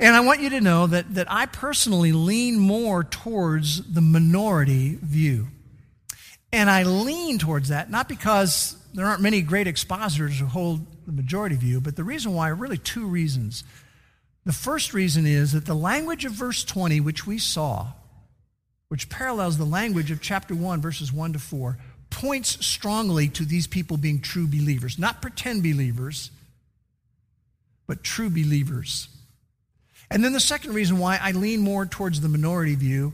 And 0.00 0.14
I 0.14 0.20
want 0.20 0.40
you 0.40 0.50
to 0.50 0.60
know 0.60 0.86
that, 0.86 1.14
that 1.14 1.30
I 1.30 1.46
personally 1.46 2.12
lean 2.12 2.58
more 2.58 3.02
towards 3.02 3.92
the 3.92 4.00
minority 4.00 4.98
view. 5.02 5.48
And 6.52 6.70
I 6.70 6.84
lean 6.84 7.38
towards 7.38 7.68
that, 7.68 7.90
not 7.90 8.08
because 8.08 8.76
there 8.94 9.06
aren't 9.06 9.20
many 9.20 9.42
great 9.42 9.66
expositors 9.66 10.38
who 10.38 10.46
hold 10.46 10.86
the 11.06 11.12
majority 11.12 11.56
view, 11.56 11.80
but 11.80 11.96
the 11.96 12.04
reason 12.04 12.32
why 12.32 12.48
are 12.48 12.54
really 12.54 12.78
two 12.78 13.06
reasons. 13.06 13.64
The 14.48 14.54
first 14.54 14.94
reason 14.94 15.26
is 15.26 15.52
that 15.52 15.66
the 15.66 15.74
language 15.74 16.24
of 16.24 16.32
verse 16.32 16.64
20, 16.64 17.00
which 17.00 17.26
we 17.26 17.36
saw, 17.36 17.88
which 18.88 19.10
parallels 19.10 19.58
the 19.58 19.66
language 19.66 20.10
of 20.10 20.22
chapter 20.22 20.54
1, 20.54 20.80
verses 20.80 21.12
1 21.12 21.34
to 21.34 21.38
4, 21.38 21.76
points 22.08 22.64
strongly 22.64 23.28
to 23.28 23.44
these 23.44 23.66
people 23.66 23.98
being 23.98 24.22
true 24.22 24.46
believers, 24.46 24.98
not 24.98 25.20
pretend 25.20 25.62
believers, 25.62 26.30
but 27.86 28.02
true 28.02 28.30
believers. 28.30 29.08
And 30.10 30.24
then 30.24 30.32
the 30.32 30.40
second 30.40 30.72
reason 30.72 30.96
why 30.96 31.18
I 31.20 31.32
lean 31.32 31.60
more 31.60 31.84
towards 31.84 32.22
the 32.22 32.30
minority 32.30 32.74
view 32.74 33.12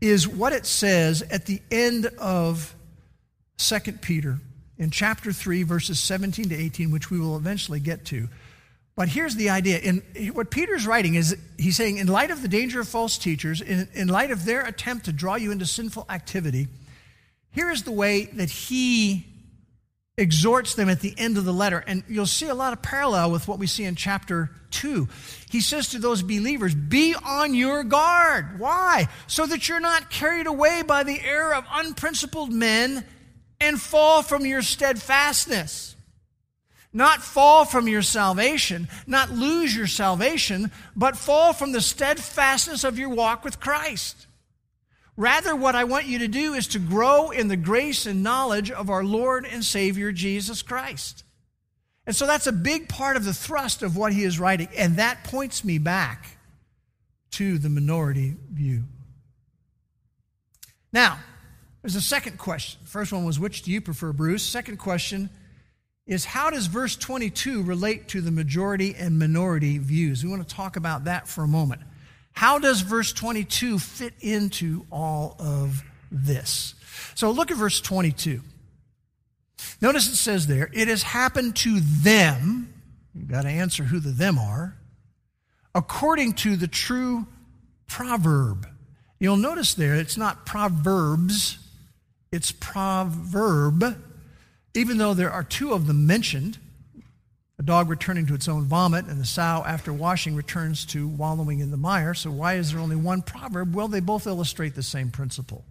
is 0.00 0.28
what 0.28 0.52
it 0.52 0.66
says 0.66 1.20
at 1.20 1.46
the 1.46 1.60
end 1.68 2.06
of 2.20 2.76
2 3.58 3.80
Peter 4.02 4.38
in 4.78 4.92
chapter 4.92 5.32
3, 5.32 5.64
verses 5.64 5.98
17 5.98 6.50
to 6.50 6.54
18, 6.54 6.92
which 6.92 7.10
we 7.10 7.18
will 7.18 7.36
eventually 7.36 7.80
get 7.80 8.04
to. 8.04 8.28
But 8.96 9.10
here's 9.10 9.36
the 9.36 9.50
idea. 9.50 9.78
In, 9.78 10.02
what 10.32 10.50
Peter's 10.50 10.86
writing 10.86 11.14
is 11.14 11.36
he's 11.58 11.76
saying, 11.76 11.98
in 11.98 12.06
light 12.06 12.30
of 12.30 12.40
the 12.40 12.48
danger 12.48 12.80
of 12.80 12.88
false 12.88 13.18
teachers, 13.18 13.60
in, 13.60 13.88
in 13.92 14.08
light 14.08 14.30
of 14.30 14.46
their 14.46 14.62
attempt 14.62 15.04
to 15.04 15.12
draw 15.12 15.34
you 15.34 15.52
into 15.52 15.66
sinful 15.66 16.06
activity, 16.08 16.68
here 17.50 17.70
is 17.70 17.82
the 17.82 17.92
way 17.92 18.24
that 18.24 18.48
he 18.48 19.26
exhorts 20.16 20.74
them 20.74 20.88
at 20.88 21.00
the 21.00 21.14
end 21.18 21.36
of 21.36 21.44
the 21.44 21.52
letter. 21.52 21.84
And 21.86 22.04
you'll 22.08 22.24
see 22.24 22.48
a 22.48 22.54
lot 22.54 22.72
of 22.72 22.80
parallel 22.80 23.30
with 23.30 23.46
what 23.46 23.58
we 23.58 23.66
see 23.66 23.84
in 23.84 23.96
chapter 23.96 24.50
2. 24.70 25.06
He 25.50 25.60
says 25.60 25.88
to 25.88 25.98
those 25.98 26.22
believers, 26.22 26.74
Be 26.74 27.14
on 27.14 27.54
your 27.54 27.84
guard. 27.84 28.58
Why? 28.58 29.08
So 29.26 29.44
that 29.44 29.68
you're 29.68 29.78
not 29.78 30.10
carried 30.10 30.46
away 30.46 30.80
by 30.80 31.02
the 31.02 31.20
error 31.20 31.54
of 31.54 31.66
unprincipled 31.70 32.50
men 32.50 33.04
and 33.60 33.78
fall 33.78 34.22
from 34.22 34.46
your 34.46 34.62
steadfastness 34.62 35.95
not 36.96 37.22
fall 37.22 37.66
from 37.66 37.88
your 37.88 38.00
salvation, 38.00 38.88
not 39.06 39.30
lose 39.30 39.76
your 39.76 39.86
salvation, 39.86 40.72
but 40.96 41.14
fall 41.14 41.52
from 41.52 41.72
the 41.72 41.80
steadfastness 41.82 42.84
of 42.84 42.98
your 42.98 43.10
walk 43.10 43.44
with 43.44 43.60
Christ. 43.60 44.26
Rather, 45.14 45.54
what 45.54 45.74
I 45.74 45.84
want 45.84 46.06
you 46.06 46.20
to 46.20 46.28
do 46.28 46.54
is 46.54 46.66
to 46.68 46.78
grow 46.78 47.30
in 47.30 47.48
the 47.48 47.56
grace 47.56 48.06
and 48.06 48.22
knowledge 48.22 48.70
of 48.70 48.88
our 48.88 49.04
Lord 49.04 49.44
and 49.44 49.62
Savior 49.62 50.10
Jesus 50.10 50.62
Christ. 50.62 51.22
And 52.06 52.16
so 52.16 52.26
that's 52.26 52.46
a 52.46 52.52
big 52.52 52.88
part 52.88 53.18
of 53.18 53.26
the 53.26 53.34
thrust 53.34 53.82
of 53.82 53.94
what 53.94 54.14
he 54.14 54.24
is 54.24 54.40
writing. 54.40 54.68
And 54.74 54.96
that 54.96 55.22
points 55.22 55.64
me 55.64 55.76
back 55.76 56.38
to 57.32 57.58
the 57.58 57.68
minority 57.68 58.36
view. 58.50 58.84
Now, 60.94 61.18
there's 61.82 61.96
a 61.96 62.00
second 62.00 62.38
question. 62.38 62.80
First 62.84 63.12
one 63.12 63.26
was, 63.26 63.38
which 63.38 63.64
do 63.64 63.70
you 63.70 63.82
prefer, 63.82 64.14
Bruce? 64.14 64.42
Second 64.42 64.78
question, 64.78 65.28
is 66.06 66.24
how 66.24 66.50
does 66.50 66.66
verse 66.66 66.96
22 66.96 67.62
relate 67.62 68.08
to 68.08 68.20
the 68.20 68.30
majority 68.30 68.94
and 68.94 69.18
minority 69.18 69.78
views? 69.78 70.22
We 70.22 70.30
want 70.30 70.46
to 70.48 70.54
talk 70.54 70.76
about 70.76 71.04
that 71.04 71.26
for 71.26 71.42
a 71.42 71.48
moment. 71.48 71.80
How 72.32 72.58
does 72.58 72.82
verse 72.82 73.12
22 73.12 73.78
fit 73.78 74.14
into 74.20 74.86
all 74.90 75.36
of 75.38 75.82
this? 76.12 76.74
So 77.14 77.30
look 77.30 77.50
at 77.50 77.56
verse 77.56 77.80
22. 77.80 78.40
Notice 79.80 80.08
it 80.08 80.16
says 80.16 80.46
there, 80.46 80.70
it 80.72 80.88
has 80.88 81.02
happened 81.02 81.56
to 81.56 81.80
them, 81.80 82.72
you've 83.14 83.28
got 83.28 83.42
to 83.42 83.48
answer 83.48 83.82
who 83.82 83.98
the 83.98 84.10
them 84.10 84.38
are, 84.38 84.76
according 85.74 86.34
to 86.34 86.56
the 86.56 86.68
true 86.68 87.26
proverb. 87.88 88.68
You'll 89.18 89.38
notice 89.38 89.74
there, 89.74 89.94
it's 89.94 90.16
not 90.16 90.46
proverbs, 90.46 91.58
it's 92.30 92.52
proverb 92.52 93.96
even 94.76 94.98
though 94.98 95.14
there 95.14 95.30
are 95.30 95.42
two 95.42 95.72
of 95.72 95.86
them 95.86 96.06
mentioned 96.06 96.58
a 97.58 97.62
dog 97.62 97.88
returning 97.88 98.26
to 98.26 98.34
its 98.34 98.48
own 98.48 98.64
vomit, 98.64 99.06
and 99.06 99.18
the 99.18 99.24
sow, 99.24 99.64
after 99.66 99.92
washing, 99.92 100.36
returns 100.36 100.84
to 100.86 101.08
wallowing 101.08 101.60
in 101.60 101.70
the 101.70 101.76
mire. 101.78 102.12
So, 102.12 102.30
why 102.30 102.54
is 102.54 102.72
there 102.72 102.80
only 102.80 102.96
one 102.96 103.22
proverb? 103.22 103.74
Well, 103.74 103.88
they 103.88 104.00
both 104.00 104.26
illustrate 104.26 104.74
the 104.74 104.82
same 104.82 105.10
principle. 105.10 105.64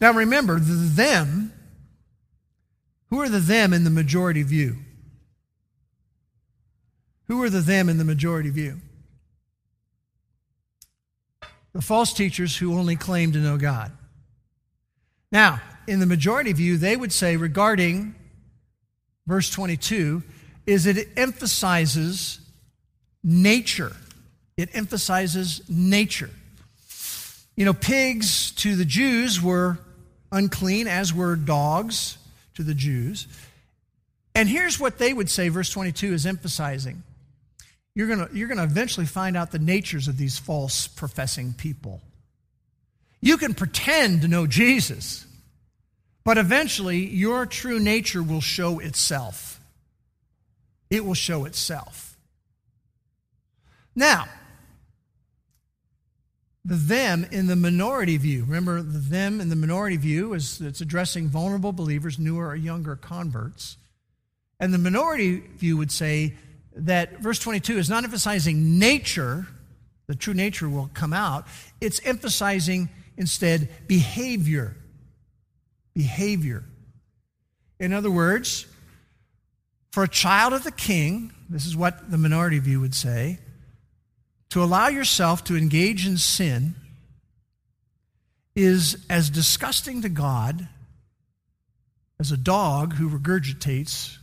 Now, 0.00 0.12
remember, 0.12 0.60
the 0.60 0.74
them, 0.74 1.52
who 3.10 3.20
are 3.20 3.28
the 3.28 3.40
them 3.40 3.72
in 3.72 3.82
the 3.82 3.90
majority 3.90 4.44
view? 4.44 4.76
Who 7.26 7.42
are 7.42 7.50
the 7.50 7.60
them 7.60 7.88
in 7.88 7.98
the 7.98 8.04
majority 8.04 8.50
view? 8.50 8.80
The 11.72 11.82
false 11.82 12.12
teachers 12.12 12.56
who 12.56 12.78
only 12.78 12.96
claim 12.96 13.32
to 13.32 13.38
know 13.38 13.56
God. 13.56 13.90
Now, 15.32 15.60
in 15.88 16.00
the 16.00 16.06
majority 16.06 16.52
view, 16.52 16.76
they 16.76 16.94
would 16.94 17.12
say 17.12 17.36
regarding 17.36 18.14
verse 19.26 19.50
22 19.50 20.22
is 20.66 20.86
it 20.86 21.08
emphasizes 21.16 22.40
nature. 23.24 23.96
It 24.58 24.68
emphasizes 24.74 25.62
nature. 25.68 26.30
You 27.56 27.64
know, 27.64 27.72
pigs 27.72 28.52
to 28.52 28.76
the 28.76 28.84
Jews 28.84 29.40
were 29.40 29.78
unclean, 30.30 30.86
as 30.86 31.12
were 31.12 31.36
dogs 31.36 32.18
to 32.54 32.62
the 32.62 32.74
Jews. 32.74 33.26
And 34.34 34.48
here's 34.48 34.78
what 34.78 34.98
they 34.98 35.14
would 35.14 35.30
say, 35.30 35.48
verse 35.48 35.70
22 35.70 36.12
is 36.12 36.26
emphasizing. 36.26 37.02
You're 37.94 38.08
going 38.08 38.28
you're 38.32 38.46
going 38.46 38.58
to 38.58 38.64
eventually 38.64 39.06
find 39.06 39.36
out 39.36 39.50
the 39.50 39.58
natures 39.58 40.06
of 40.06 40.18
these 40.18 40.38
false 40.38 40.86
professing 40.86 41.54
people. 41.54 42.00
You 43.20 43.38
can 43.38 43.54
pretend 43.54 44.22
to 44.22 44.28
know 44.28 44.46
Jesus, 44.46 45.26
but 46.28 46.36
eventually, 46.36 46.98
your 47.06 47.46
true 47.46 47.80
nature 47.80 48.22
will 48.22 48.42
show 48.42 48.80
itself. 48.80 49.62
It 50.90 51.02
will 51.02 51.14
show 51.14 51.46
itself. 51.46 52.18
Now, 53.96 54.26
the 56.66 56.74
them 56.74 57.26
in 57.32 57.46
the 57.46 57.56
minority 57.56 58.18
view. 58.18 58.44
Remember, 58.44 58.82
the 58.82 58.98
them 58.98 59.40
in 59.40 59.48
the 59.48 59.56
minority 59.56 59.96
view 59.96 60.34
is 60.34 60.60
it's 60.60 60.82
addressing 60.82 61.28
vulnerable 61.28 61.72
believers, 61.72 62.18
newer 62.18 62.48
or 62.48 62.56
younger 62.56 62.94
converts. 62.94 63.78
And 64.60 64.74
the 64.74 64.76
minority 64.76 65.38
view 65.56 65.78
would 65.78 65.90
say 65.90 66.34
that 66.76 67.20
verse 67.20 67.38
22 67.38 67.78
is 67.78 67.88
not 67.88 68.04
emphasizing 68.04 68.78
nature, 68.78 69.46
the 70.08 70.14
true 70.14 70.34
nature 70.34 70.68
will 70.68 70.90
come 70.92 71.14
out, 71.14 71.46
it's 71.80 72.02
emphasizing 72.04 72.90
instead 73.16 73.70
behavior 73.86 74.76
behavior. 75.98 76.62
In 77.80 77.92
other 77.92 78.08
words, 78.10 78.66
for 79.90 80.04
a 80.04 80.08
child 80.08 80.52
of 80.52 80.62
the 80.62 80.70
king, 80.70 81.32
this 81.50 81.66
is 81.66 81.76
what 81.76 82.08
the 82.08 82.16
minority 82.16 82.60
view 82.60 82.80
would 82.80 82.94
say, 82.94 83.40
to 84.50 84.62
allow 84.62 84.86
yourself 84.86 85.42
to 85.42 85.56
engage 85.56 86.06
in 86.06 86.16
sin 86.16 86.76
is 88.54 89.04
as 89.10 89.28
disgusting 89.28 90.02
to 90.02 90.08
God 90.08 90.68
as 92.20 92.30
a 92.30 92.36
dog 92.36 92.94
who 92.94 93.10
regurgitates 93.10 94.18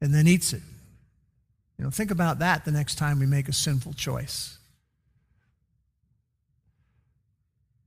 and 0.00 0.14
then 0.14 0.26
eats 0.26 0.54
it. 0.54 0.62
You 1.76 1.84
know, 1.84 1.90
think 1.90 2.10
about 2.10 2.38
that 2.38 2.64
the 2.64 2.72
next 2.72 2.94
time 2.94 3.18
we 3.18 3.26
make 3.26 3.50
a 3.50 3.52
sinful 3.52 3.92
choice. 3.92 4.56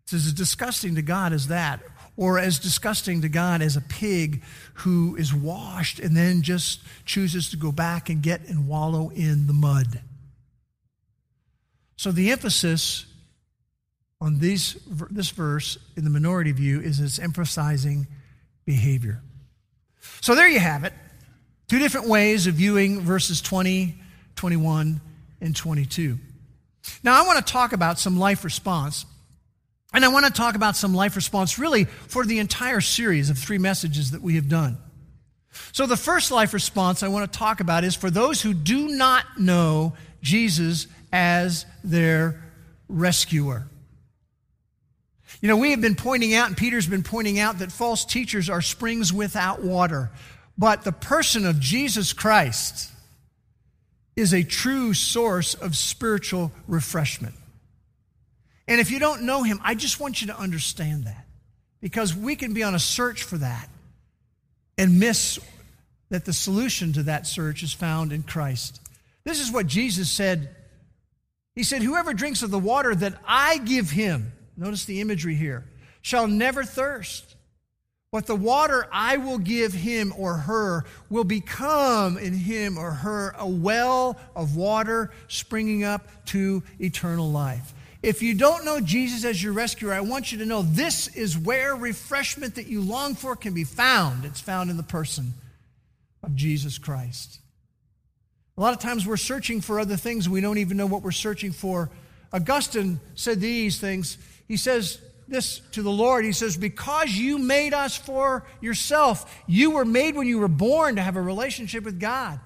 It's 0.03 0.14
as 0.14 0.32
disgusting 0.32 0.93
to 0.93 1.01
God 1.01 1.34
as 1.34 1.47
that, 1.47 1.82
or 2.20 2.38
as 2.38 2.59
disgusting 2.59 3.22
to 3.22 3.30
God 3.30 3.61
as 3.61 3.78
a 3.78 3.82
pig 3.82 4.43
who 4.74 5.15
is 5.15 5.34
washed 5.34 5.99
and 5.99 6.17
then 6.17 6.41
just 6.41 6.82
chooses 7.05 7.49
to 7.49 7.55
go 7.55 7.72
back 7.72 8.09
and 8.09 8.22
get 8.22 8.45
and 8.49 8.67
wallow 8.67 9.07
in 9.07 9.47
the 9.47 9.53
mud. 9.53 10.01
So 11.95 12.11
the 12.11 12.30
emphasis 12.32 13.05
on 14.20 14.39
these, 14.39 14.78
this 15.09 15.30
verse 15.30 15.78
in 15.95 16.03
the 16.03 16.09
minority 16.09 16.51
view 16.51 16.82
is 16.82 16.99
it's 16.99 17.20
emphasizing 17.20 18.05
behavior. 18.65 19.22
So 20.20 20.36
there 20.36 20.49
you 20.49 20.59
have 20.59 20.84
it. 20.84 20.91
Two 21.70 21.80
different 21.80 22.09
ways 22.09 22.47
of 22.47 22.55
viewing 22.55 22.99
verses 22.99 23.39
20, 23.39 23.95
21, 24.36 24.99
and 25.39 25.55
22. 25.55 26.20
Now, 27.01 27.24
I 27.24 27.26
want 27.26 27.45
to 27.45 27.49
talk 27.49 27.72
about 27.72 27.97
some 27.97 28.20
life 28.20 28.43
response. 28.43 29.05
And 29.93 30.05
I 30.05 30.09
want 30.09 30.25
to 30.25 30.31
talk 30.31 30.55
about 30.55 30.75
some 30.75 30.93
life 30.93 31.15
response 31.15 31.57
really 31.57 31.85
for 31.85 32.25
the 32.25 32.39
entire 32.39 32.81
series 32.81 33.29
of 33.29 33.37
three 33.37 33.57
messages 33.57 34.11
that 34.11 34.21
we 34.21 34.35
have 34.35 34.47
done. 34.47 34.77
So, 35.71 35.87
the 35.87 35.97
first 35.97 36.31
life 36.31 36.53
response 36.53 37.01
I 37.01 37.07
want 37.07 37.31
to 37.31 37.37
talk 37.37 37.59
about 37.59 37.83
is 37.83 37.95
for 37.95 38.11
those 38.11 38.41
who 38.41 38.53
do 38.53 38.89
not 38.89 39.25
know 39.39 39.93
Jesus 40.21 40.87
as 41.11 41.65
their 41.83 42.43
rescuer. 42.87 43.67
You 45.41 45.47
know, 45.47 45.57
we 45.57 45.71
have 45.71 45.81
been 45.81 45.95
pointing 45.95 46.33
out, 46.33 46.47
and 46.47 46.57
Peter's 46.57 46.87
been 46.87 47.03
pointing 47.03 47.39
out, 47.39 47.59
that 47.59 47.71
false 47.71 48.05
teachers 48.05 48.49
are 48.49 48.61
springs 48.61 49.13
without 49.13 49.63
water. 49.63 50.11
But 50.57 50.83
the 50.83 50.91
person 50.91 51.45
of 51.45 51.59
Jesus 51.59 52.13
Christ 52.13 52.91
is 54.15 54.33
a 54.33 54.43
true 54.43 54.93
source 54.93 55.53
of 55.53 55.77
spiritual 55.77 56.51
refreshment. 56.67 57.35
And 58.70 58.80
if 58.80 58.91
you 58.91 58.99
don't 58.99 59.24
know 59.24 59.41
him, 59.41 59.59
I 59.63 59.74
just 59.74 59.99
want 59.99 60.22
you 60.22 60.28
to 60.28 60.39
understand 60.39 61.05
that. 61.05 61.26
Because 61.82 62.15
we 62.15 62.36
can 62.36 62.53
be 62.53 62.61
on 62.61 62.76
a 62.76 62.80
search 62.80 63.24
for 63.24 63.38
that 63.39 63.67
and 64.78 64.99
miss 64.99 65.39
that 66.09 66.26
the 66.26 66.34
solution 66.34 66.93
to 66.93 67.03
that 67.03 67.26
search 67.26 67.63
is 67.63 67.74
found 67.74 68.13
in 68.13 68.22
Christ. 68.22 68.80
This 69.24 69.39
is 69.39 69.51
what 69.51 69.65
Jesus 69.65 70.11
said. 70.11 70.55
He 71.55 71.63
said, 71.63 71.82
Whoever 71.82 72.13
drinks 72.13 72.43
of 72.43 72.51
the 72.51 72.59
water 72.59 72.93
that 72.93 73.15
I 73.26 73.57
give 73.57 73.89
him, 73.89 74.32
notice 74.55 74.86
the 74.86 75.01
imagery 75.01 75.36
here, 75.36 75.65
shall 76.03 76.28
never 76.28 76.63
thirst. 76.63 77.36
But 78.11 78.28
the 78.28 78.36
water 78.36 78.88
I 78.91 79.17
will 79.17 79.38
give 79.39 79.74
him 79.74 80.13
or 80.15 80.36
her 80.36 80.86
will 81.09 81.24
become 81.24 82.17
in 82.17 82.34
him 82.34 82.78
or 82.78 82.91
her 82.91 83.36
a 83.38 83.47
well 83.47 84.20
of 84.36 84.55
water 84.55 85.11
springing 85.28 85.84
up 85.84 86.07
to 86.28 86.61
eternal 86.80 87.32
life. 87.32 87.74
If 88.02 88.22
you 88.22 88.34
don't 88.34 88.64
know 88.64 88.80
Jesus 88.80 89.26
as 89.26 89.43
your 89.43 89.52
rescuer, 89.52 89.93
I 89.93 90.02
want 90.02 90.32
you 90.32 90.38
to 90.39 90.45
know 90.45 90.62
this 90.62 91.08
is 91.10 91.38
where 91.38 91.76
refreshment 91.76 92.56
that 92.56 92.68
you 92.68 92.82
long 92.82 93.16
for 93.16 93.36
can 93.36 93.54
be 93.54 93.66
found. 93.66 94.24
It's 94.24 94.39
found 94.39 94.70
in 94.70 94.78
the 94.78 94.84
person 94.84 95.34
of 96.24 96.36
Jesus 96.36 96.78
Christ. 96.78 97.39
A 98.58 98.62
lot 98.62 98.74
of 98.74 98.80
times 98.80 99.06
we're 99.06 99.18
searching 99.18 99.60
for 99.60 99.80
other 99.80 99.97
things 99.97 100.30
we 100.30 100.41
don't 100.41 100.58
even 100.58 100.78
know 100.78 100.86
what 100.86 101.02
we're 101.02 101.12
searching 101.12 101.52
for. 101.52 101.89
Augustine 102.32 103.00
said 103.16 103.41
these 103.41 103.80
things. 103.80 104.18
He 104.47 104.56
says, 104.56 105.00
this 105.30 105.60
to 105.72 105.82
the 105.82 105.91
Lord. 105.91 106.26
He 106.26 106.32
says, 106.32 106.58
Because 106.58 107.12
you 107.12 107.38
made 107.38 107.74
us 107.74 107.95
for 107.95 108.45
yourself, 108.62 109.43
you 109.47 109.72
were 109.72 109.86
made 109.86 110.16
when 110.16 110.28
you 110.28 110.39
were 110.39 110.47
born 110.47 110.95
to 110.95 111.02
have 111.02 111.16
a 111.16 111.22
relationship 111.22 111.84
with 111.84 112.00
God. 112.00 112.39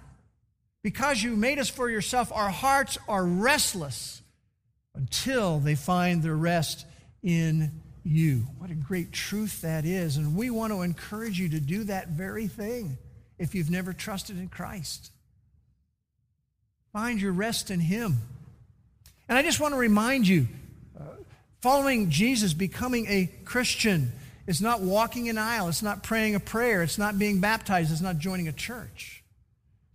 Because 0.84 1.24
you 1.24 1.36
made 1.36 1.60
us 1.60 1.70
for 1.70 1.90
yourself, 1.90 2.32
our 2.34 2.50
hearts 2.50 2.98
are 3.08 3.26
restless 3.26 4.22
until 4.96 5.60
they 5.60 5.76
find 5.76 6.22
their 6.22 6.36
rest 6.36 6.86
in 7.22 7.72
you. 8.04 8.44
What 8.58 8.70
a 8.70 8.76
great 8.76 9.12
truth 9.12 9.62
that 9.62 9.86
is. 9.86 10.18
And 10.18 10.36
we 10.36 10.50
want 10.50 10.74
to 10.74 10.82
encourage 10.82 11.40
you 11.40 11.50
to 11.50 11.60
do 11.60 11.86
that 11.86 12.10
very 12.10 12.48
thing 12.48 12.98
if 13.40 13.56
you've 13.56 13.72
never 13.72 13.94
trusted 13.94 14.38
in 14.38 14.50
Christ. 14.50 15.12
Find 16.92 17.20
your 17.20 17.32
rest 17.32 17.72
in 17.72 17.80
Him. 17.80 18.18
And 19.28 19.38
I 19.38 19.42
just 19.42 19.60
want 19.60 19.74
to 19.74 19.80
remind 19.80 20.28
you 20.28 20.48
uh, 21.00 21.04
Following 21.62 22.10
Jesus, 22.10 22.54
becoming 22.54 23.08
a 23.08 23.32
Christian, 23.46 24.12
is 24.48 24.62
not 24.62 24.82
walking 24.82 25.30
an 25.30 25.38
aisle, 25.38 25.70
it's 25.70 25.82
not 25.82 26.04
praying 26.04 26.36
a 26.36 26.40
prayer, 26.40 26.84
it's 26.84 26.98
not 26.98 27.18
being 27.18 27.40
baptized, 27.40 27.90
it's 27.90 28.02
not 28.02 28.18
joining 28.18 28.50
a 28.50 28.52
church. 28.52 29.24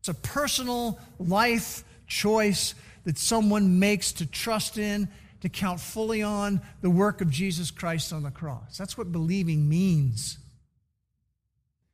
It's 0.00 0.08
a 0.08 0.14
personal 0.14 0.98
life 1.18 1.84
choice 2.06 2.74
that 3.04 3.18
someone 3.18 3.78
makes 3.78 4.12
to 4.12 4.26
trust 4.26 4.78
in, 4.78 5.08
to 5.40 5.48
count 5.48 5.80
fully 5.80 6.22
on 6.22 6.60
the 6.80 6.90
work 6.90 7.20
of 7.20 7.30
Jesus 7.30 7.70
Christ 7.70 8.12
on 8.12 8.22
the 8.22 8.30
cross. 8.30 8.76
That's 8.76 8.98
what 8.98 9.12
believing 9.12 9.68
means. 9.68 10.38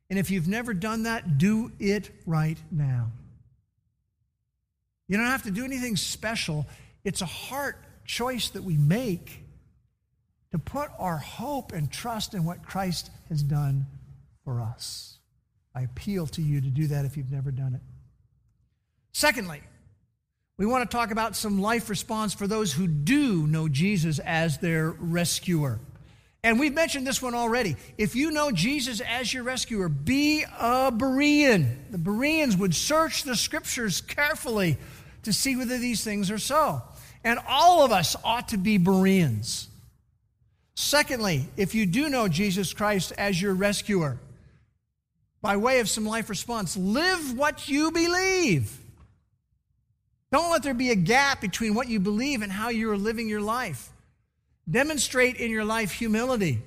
And 0.09 0.19
if 0.19 0.29
you've 0.31 0.47
never 0.47 0.73
done 0.73 1.03
that, 1.03 1.37
do 1.37 1.71
it 1.79 2.11
right 2.25 2.57
now. 2.71 3.11
You 5.07 5.17
don't 5.17 5.27
have 5.27 5.43
to 5.43 5.51
do 5.51 5.65
anything 5.65 5.95
special. 5.95 6.65
It's 7.03 7.21
a 7.21 7.27
heart 7.27 7.77
choice 8.05 8.49
that 8.49 8.63
we 8.63 8.77
make 8.77 9.43
to 10.51 10.59
put 10.59 10.89
our 10.97 11.17
hope 11.17 11.73
and 11.73 11.91
trust 11.91 12.33
in 12.33 12.45
what 12.45 12.63
Christ 12.63 13.11
has 13.29 13.43
done 13.43 13.87
for 14.43 14.61
us. 14.61 15.17
I 15.75 15.81
appeal 15.81 16.27
to 16.27 16.41
you 16.41 16.61
to 16.61 16.69
do 16.69 16.87
that 16.87 17.05
if 17.05 17.17
you've 17.17 17.31
never 17.31 17.51
done 17.51 17.75
it. 17.75 17.81
Secondly, 19.11 19.61
we 20.57 20.65
want 20.65 20.89
to 20.89 20.95
talk 20.95 21.11
about 21.11 21.35
some 21.35 21.59
life 21.59 21.89
response 21.89 22.33
for 22.33 22.47
those 22.47 22.71
who 22.71 22.87
do 22.87 23.45
know 23.45 23.67
Jesus 23.67 24.19
as 24.19 24.59
their 24.59 24.89
rescuer. 24.91 25.79
And 26.43 26.59
we've 26.59 26.73
mentioned 26.73 27.05
this 27.05 27.21
one 27.21 27.33
already. 27.33 27.75
If 27.97 28.15
you 28.15 28.31
know 28.31 28.51
Jesus 28.51 29.01
as 29.01 29.33
your 29.33 29.43
rescuer, 29.43 29.89
be 29.89 30.43
a 30.43 30.91
Berean. 30.91 31.91
The 31.91 31.97
Bereans 31.97 32.55
would 32.55 32.75
search 32.75 33.23
the 33.23 33.35
scriptures 33.35 33.99
carefully 33.99 34.77
to 35.23 35.33
see 35.33 35.55
whether 35.55 35.77
these 35.77 36.03
things 36.03 36.29
are 36.29 36.37
so. 36.37 36.83
And 37.23 37.39
all 37.47 37.83
of 37.83 37.91
us 37.91 38.15
ought 38.23 38.49
to 38.49 38.57
be 38.57 38.77
Bereans. 38.77 39.67
Secondly, 40.75 41.49
if 41.57 41.73
you 41.73 41.85
do 41.85 42.09
know 42.09 42.27
Jesus 42.27 42.73
Christ 42.73 43.11
as 43.17 43.41
your 43.41 43.55
rescuer, 43.55 44.19
by 45.41 45.57
way 45.57 45.79
of 45.79 45.89
some 45.89 46.05
life 46.05 46.29
response, 46.29 46.77
live 46.77 47.37
what 47.37 47.67
you 47.67 47.91
believe. 47.91 48.84
Don't 50.31 50.51
let 50.51 50.63
there 50.63 50.73
be 50.73 50.91
a 50.91 50.95
gap 50.95 51.41
between 51.41 51.75
what 51.75 51.87
you 51.87 51.99
believe 51.99 52.41
and 52.41 52.51
how 52.51 52.69
you 52.69 52.89
are 52.91 52.97
living 52.97 53.29
your 53.29 53.41
life. 53.41 53.89
Demonstrate 54.69 55.37
in 55.37 55.51
your 55.51 55.65
life 55.65 55.91
humility. 55.91 56.61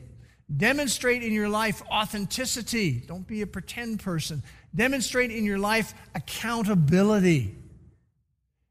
Demonstrate 0.54 1.22
in 1.22 1.32
your 1.32 1.48
life 1.48 1.82
authenticity. 1.90 3.02
Don't 3.06 3.26
be 3.26 3.42
a 3.42 3.46
pretend 3.46 4.00
person. 4.00 4.42
Demonstrate 4.74 5.30
in 5.30 5.44
your 5.44 5.58
life 5.58 5.92
accountability. 6.14 7.54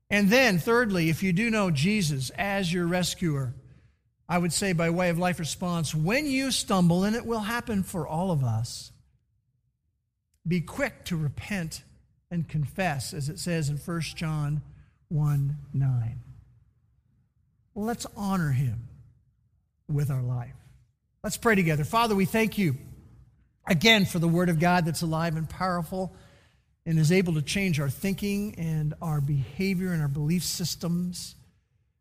And 0.09 0.29
then, 0.29 0.57
thirdly, 0.57 1.09
if 1.09 1.21
you 1.21 1.33
do 1.33 1.49
know 1.49 1.69
Jesus 1.69 2.29
as 2.31 2.71
your 2.71 2.87
rescuer, 2.87 3.53
I 4.29 4.37
would 4.37 4.53
say, 4.53 4.73
by 4.73 4.89
way 4.89 5.09
of 5.09 5.19
life 5.19 5.39
response, 5.39 5.93
when 5.93 6.25
you 6.25 6.51
stumble, 6.51 7.03
and 7.03 7.15
it 7.15 7.25
will 7.25 7.41
happen 7.41 7.83
for 7.83 8.07
all 8.07 8.31
of 8.31 8.43
us, 8.43 8.91
be 10.47 10.61
quick 10.61 11.03
to 11.05 11.17
repent 11.17 11.83
and 12.31 12.47
confess, 12.47 13.13
as 13.13 13.29
it 13.29 13.37
says 13.37 13.69
in 13.69 13.77
1 13.77 14.01
John 14.01 14.61
1 15.09 15.55
9. 15.73 16.19
Let's 17.75 18.07
honor 18.15 18.51
him 18.51 18.87
with 19.87 20.09
our 20.09 20.21
life. 20.21 20.55
Let's 21.23 21.37
pray 21.37 21.55
together. 21.55 21.83
Father, 21.83 22.15
we 22.15 22.25
thank 22.25 22.57
you 22.57 22.75
again 23.65 24.05
for 24.05 24.19
the 24.19 24.27
word 24.27 24.49
of 24.49 24.59
God 24.59 24.85
that's 24.85 25.01
alive 25.01 25.35
and 25.35 25.49
powerful 25.49 26.15
and 26.85 26.97
is 26.97 27.11
able 27.11 27.33
to 27.33 27.41
change 27.41 27.79
our 27.79 27.89
thinking 27.89 28.55
and 28.57 28.93
our 29.01 29.21
behavior 29.21 29.91
and 29.91 30.01
our 30.01 30.07
belief 30.07 30.43
systems. 30.43 31.35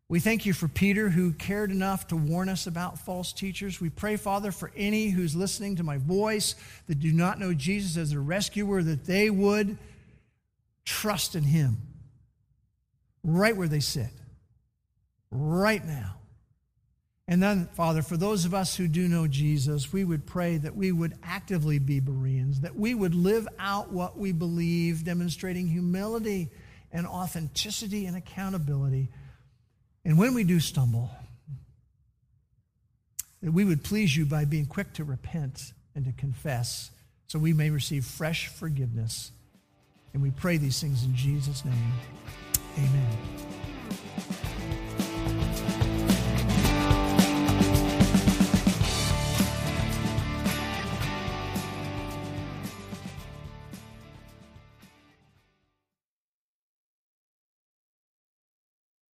We 0.09 0.21
thank 0.21 0.45
you 0.45 0.53
for 0.53 0.69
Peter, 0.69 1.09
who 1.09 1.33
cared 1.33 1.71
enough 1.71 2.07
to 2.07 2.15
warn 2.15 2.47
us 2.47 2.67
about 2.67 2.97
false 2.97 3.33
teachers. 3.33 3.81
We 3.81 3.89
pray, 3.89 4.15
Father, 4.15 4.53
for 4.53 4.71
any 4.77 5.09
who's 5.09 5.35
listening 5.35 5.75
to 5.75 5.83
my 5.83 5.97
voice 5.97 6.55
that 6.87 6.99
do 7.01 7.11
not 7.11 7.39
know 7.39 7.53
Jesus 7.53 7.97
as 7.97 8.13
a 8.13 8.19
rescuer, 8.19 8.81
that 8.81 9.05
they 9.05 9.29
would 9.29 9.77
trust 10.85 11.35
in 11.35 11.43
him 11.43 11.86
right 13.27 13.55
where 13.55 13.67
they 13.67 13.79
sit, 13.79 14.09
right 15.29 15.85
now. 15.85 16.15
And 17.27 17.43
then, 17.43 17.67
Father, 17.73 18.01
for 18.01 18.15
those 18.15 18.45
of 18.45 18.53
us 18.53 18.75
who 18.75 18.87
do 18.87 19.07
know 19.07 19.27
Jesus, 19.27 19.91
we 19.91 20.05
would 20.05 20.25
pray 20.25 20.57
that 20.57 20.75
we 20.75 20.93
would 20.93 21.13
actively 21.21 21.77
be 21.77 21.99
Bereans, 21.99 22.61
that 22.61 22.75
we 22.75 22.95
would 22.95 23.13
live 23.13 23.47
out 23.59 23.91
what 23.91 24.17
we 24.17 24.31
believe, 24.31 25.03
demonstrating 25.03 25.67
humility 25.67 26.49
and 26.91 27.05
authenticity 27.05 28.05
and 28.05 28.15
accountability 28.15 29.09
And 30.07 30.17
when 30.17 30.33
we 30.33 30.45
do 30.45 30.61
stumble, 30.61 31.11
that 33.43 33.51
we 33.51 33.65
would 33.65 33.83
please 33.83 34.15
you 34.15 34.25
by 34.25 34.45
being 34.45 34.65
quick 34.65 34.93
to 34.93 35.03
repent 35.03 35.73
and 35.95 36.05
to 36.05 36.13
confess 36.13 36.91
so 37.27 37.37
we 37.37 37.51
may 37.51 37.69
receive 37.71 38.05
fresh 38.05 38.47
forgiveness. 38.47 39.33
And 40.13 40.23
we 40.23 40.31
pray 40.31 40.55
these 40.55 40.79
things 40.79 41.03
in 41.03 41.13
Jesus' 41.13 41.65
name. 41.65 41.91
Amen. 42.77 43.46